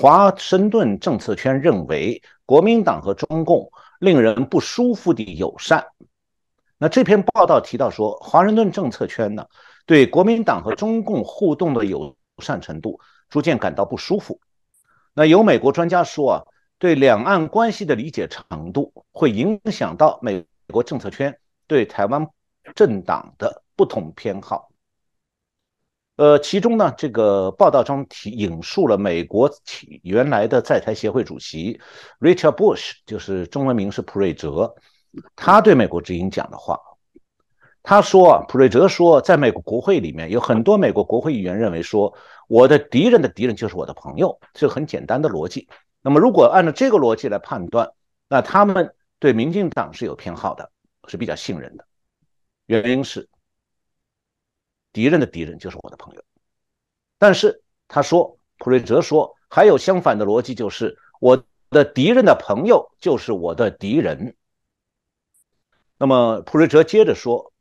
[0.00, 5.84] 华盛顿政策圈认为国民党和中共令人不舒服的友善。
[6.78, 9.44] 那这篇报道提到说，华盛顿政策圈呢
[9.84, 12.98] 对国民党和中共互动的友善程度
[13.28, 14.40] 逐渐感到不舒服。
[15.12, 16.42] 那有美国专家说啊，
[16.78, 22.26] 对两岸关系的理解程度会影响到美国政策圈对台湾
[22.74, 24.69] 政党的不同偏好。
[26.20, 29.50] 呃，其中呢，这个报道中提引述了美国
[30.02, 31.80] 原来的在台协会主席
[32.20, 34.74] Richard Bush，就是中文名是普瑞哲，
[35.34, 36.78] 他对美国之音讲的话。
[37.82, 42.14] 他说啊，普瑞哲说，在美国国会里面有很多美国国会议员认为说，
[42.48, 45.70] 我的敌人的敌人就是我的朋友，这很简单的逻辑。
[46.02, 47.90] 那么如果按照这个逻辑来判断，
[48.28, 50.70] 那他们对民进党是有偏好的，
[51.08, 51.86] 是比较信任的，
[52.66, 53.26] 原因是。
[54.92, 56.22] 敌人的敌人就是我的朋友，
[57.18, 64.34] 但是他说，普瑞泽说，还有相反的逻辑，就是我的敌人的朋友就是我的敌人。
[65.98, 67.52] 那么普瑞泽接着说，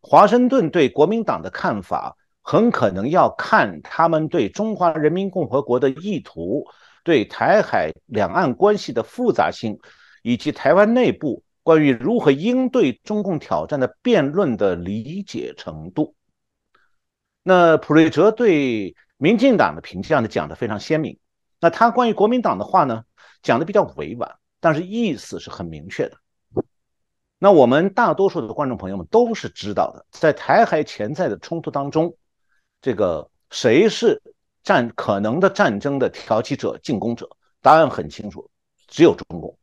[0.00, 6.66] 华盛顿对国民党的看法很可能要看他们对中华人民共和国的意图、
[7.02, 9.78] 对台海两岸关系的复杂性，
[10.22, 16.14] 以及台湾内部关于如何应对中共挑战的辩论的理解程度。
[17.46, 21.18] 那普瑞哲对民进党的评价呢，讲的非常鲜明。
[21.60, 23.04] 那他关于国民党的话呢，
[23.42, 26.16] 讲的比较委婉，但是意思是很明确的。
[27.38, 32.16] 那我们大多数的观众朋友们都是知道的，在台海潜在的冲突当中，
[32.80, 34.22] 这个谁是
[34.62, 37.28] 战可能的战争的挑起者、进攻者？
[37.60, 38.50] 答案很清楚，
[38.88, 39.58] 只有中共。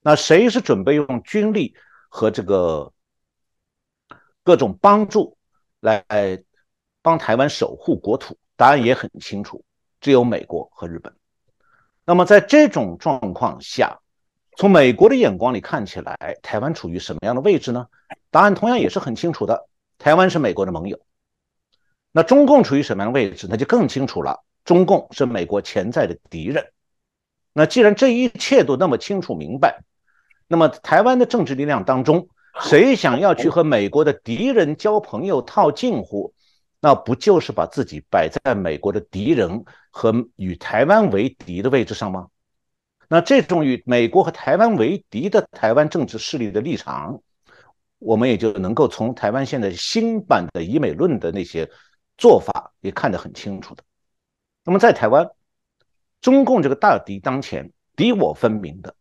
[0.00, 1.74] 那谁是准备用军力
[2.08, 2.90] 和这个
[4.42, 5.36] 各种帮助
[5.80, 6.02] 来？
[7.02, 8.36] 帮台湾守护国土？
[8.56, 9.64] 答案也很清楚，
[10.00, 11.12] 只有美国和日本。
[12.04, 13.98] 那么在这种状况下，
[14.56, 17.86] 从美国的眼光里看起来，台湾处于什么样的位置呢？
[18.30, 19.66] 答案同样也是很清楚的，
[19.98, 21.00] 台湾是美国的盟友。
[22.12, 23.46] 那中共处于什么样的位置？
[23.48, 26.72] 那就更清楚了，中共是美国潜在的敌人。
[27.52, 29.82] 那既然这一切都那么清楚明白，
[30.48, 32.28] 那么台湾的政治力量当中，
[32.60, 36.34] 谁想要去和美国的敌人交朋友、套近乎，
[36.80, 42.28] 那不就是把自己摆在美国的敌人和与台湾为敌的位置上吗？
[43.08, 47.20] 那这种与美国和台湾为敌的台湾政治势力的立场，
[47.98, 51.68] 我们也就能够从台湾现在新版的以美论的那些
[52.16, 53.82] 做法也看得很清楚的。
[54.64, 55.28] 那么在台湾，
[56.20, 58.94] 中共这个大敌当前，敌我分明的，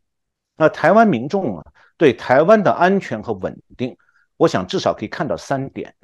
[0.57, 1.65] 那台湾民众啊，
[1.95, 3.95] 对台湾的安全和稳定，
[4.37, 5.95] 我想至少可以看到三点。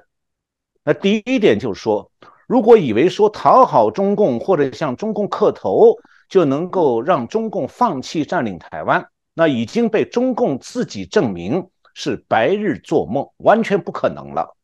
[0.88, 2.12] 那第一点就是说，
[2.48, 5.96] 如果以为说讨好中共或者向中共磕头，
[6.30, 14.56] 就能够让中共放弃占领台湾，那已经被中共自己证明是白日做梦，完全不可能了。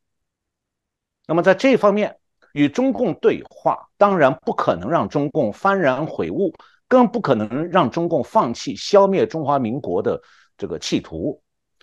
[1.25, 2.17] 那么在这方面
[2.53, 6.53] 与中共对话，当然不可能让中共幡然悔悟，
[6.87, 10.21] 更不可能让中共放弃消灭中华民国的
[10.55, 11.41] 这个企图。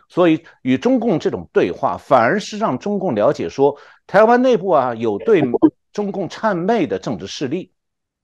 [0.09, 5.42] 所以与中共这种对话，反而是让中共了解说，台湾内部啊有对
[5.92, 7.72] 中共谄媚的政治势力。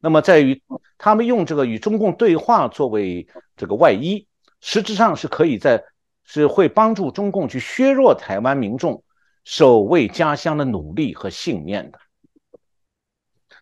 [0.00, 0.62] 那么，在于
[0.98, 3.26] 他们用这个与中共对话作为
[3.56, 4.26] 这个外衣，
[4.60, 5.82] 实质上是可以在
[6.24, 9.02] 是会帮助中共去削弱台湾民众
[9.44, 11.98] 守卫家乡的努力和信念的。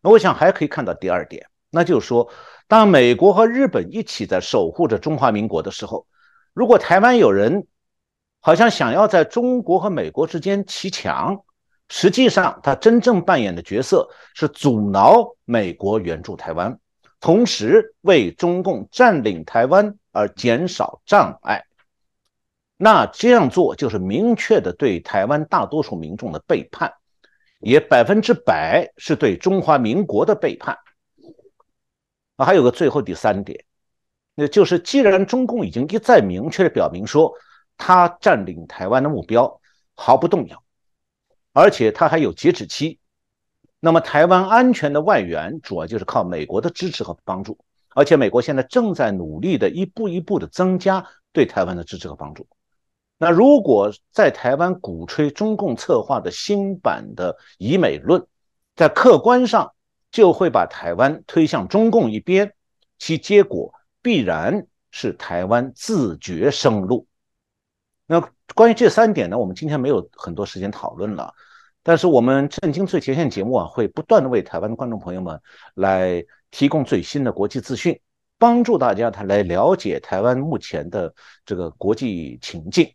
[0.00, 2.28] 那我想还可以看到第二点，那就是说，
[2.66, 6.06] 当美国和日本一起在守护着中华民国的时候，
[6.52, 7.66] 如果台湾有人
[8.44, 11.40] 好像想要在中国和美国之间骑墙。
[11.88, 16.78] 实际上，他真正扮演的角色是阻挠美国援助台湾，
[17.20, 21.62] 同时为中共占领台湾而减少障碍。
[22.78, 26.92] 那这样做就是明确的对台湾大多数民众的背叛，
[27.60, 30.76] 也百分之百是对中华民国的背叛。
[32.36, 33.62] 啊，还有个最后第三点，
[34.34, 37.30] 那就是既然中共已经一再明确的表明说，
[37.76, 39.60] 他占领台湾的目标
[39.94, 40.62] 毫不动摇。
[41.52, 42.98] 而且他还有截止期，
[43.78, 47.58] 那么台湾安全的外援主要就是靠美国的支持和帮助，
[47.94, 52.46] 而且美国现在正在努力的一步一步的增加对台湾的支持和帮助。
[53.18, 58.26] 那如果在台湾鼓吹中共策划的新版的以美论，
[58.74, 59.74] 在客观上
[60.10, 62.54] 就会把台湾推向中共一边，
[62.98, 67.06] 其结果必然是台湾自绝生路。
[68.06, 68.20] 那
[68.54, 71.32] 关于这三点呢，我们今天没有很多时间讨论了。
[71.82, 75.40] 但是我们震惊最前线节目啊，会不断的为台湾的观众朋友们
[75.74, 77.98] 来提供最新的国际资讯，
[78.38, 81.12] 帮助大家他来了解台湾目前的
[81.44, 82.92] 这个国际情境，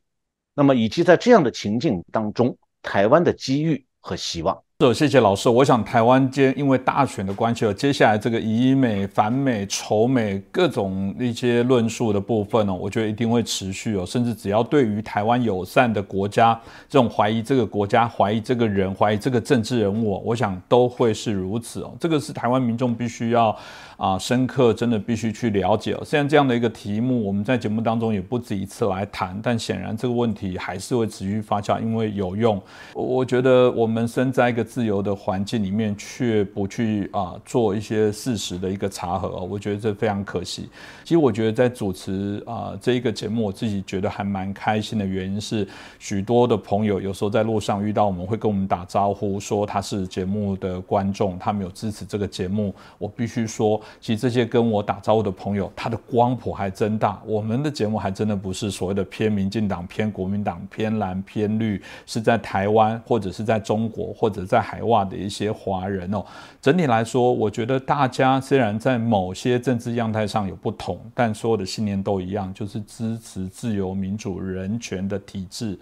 [0.53, 4.63] 那么以及在这样的情境当中，台湾的机遇和希望。
[4.79, 5.49] 是，谢谢老师。
[5.49, 14.05] 我想台湾间因为大选的关系，接下来这个以美、反美、仇美各种一些论述的部分呢，我觉得一定会持续哦。
[14.05, 16.53] 甚至只要对于台湾友善的国家，
[16.87, 21.91] 这种怀疑这个国家、怀疑这个人、怀疑这个政治人物，我想都会是如此哦。
[21.99, 23.57] 这个是台湾民众必须要
[23.97, 26.03] 啊深刻，真的必须去了解哦。
[26.05, 32.61] 虽然这样的一个题目，我们在节目当中也不止一次来谈，但显然这个问题还是会持续发酵，因为有用。
[32.93, 34.66] 我觉得我们身在一个。
[34.67, 40.67] 自由的环境里面，却不去啊做一些事实的一个查核，我觉得这非常可惜。
[41.03, 45.65] 其实我觉得在主持啊这一个节目，我自己觉得还蛮开心的原因是，
[45.97, 52.75] 许多的朋友有时候在路上遇到我们会跟我们打招呼，说他是节目的观众，他们有支持这个节目。
[52.97, 57.21] 我必须说，其实这些跟我打招呼的朋友，他的光谱还真大。
[57.25, 64.56] 我们的节目还真的不是所谓的偏民进党、偏国民党、偏蓝、偏绿，是在台湾或者是在中国或者在。
[64.57, 66.25] 在海外的一些华人哦，
[66.59, 75.77] 整体来说，我觉得大家虽然在某些政治样态上有不同，但所有的信念都一样，就是支持自由、民主、人权的体制。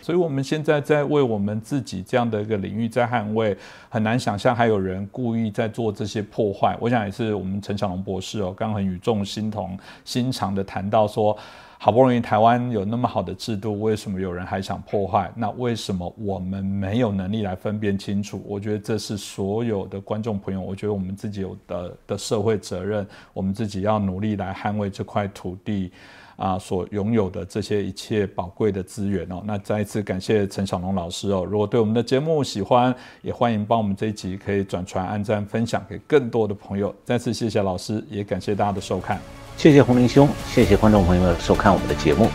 [0.00, 3.56] 所以，我们现在在为我们自己这样的一个领域在捍卫，
[3.88, 6.76] 很难想象还有人故意在做这些破坏。
[6.80, 11.36] 我想也是我们陈小龙博士哦，刚很语重心同、心长的谈到说。
[11.84, 15.28] 好不容易台湾有那么好的制度，为什么有人还想破坏？
[15.34, 18.40] 那为什么我们没有能力来分辨清楚？
[18.46, 25.90] 我觉得这是所有的观众朋友，我觉得我们自己有的的社会责任，我们自己要努力来捍卫这块土地。
[26.36, 31.44] 啊，所拥有的这些一切宝贵的资源哦，那再一次感谢陈小龙老师哦。
[31.44, 36.94] 如果对我们的节目喜欢，也欢迎帮我们这一集可以转传、按赞、分享给更多的朋友。
[37.04, 39.20] 再次谢谢老师，也感谢大家的收看。
[39.56, 42.28] 谢谢洪林兄，谢谢观众朋友们收看我们的节目，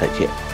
[0.00, 0.53] 再见。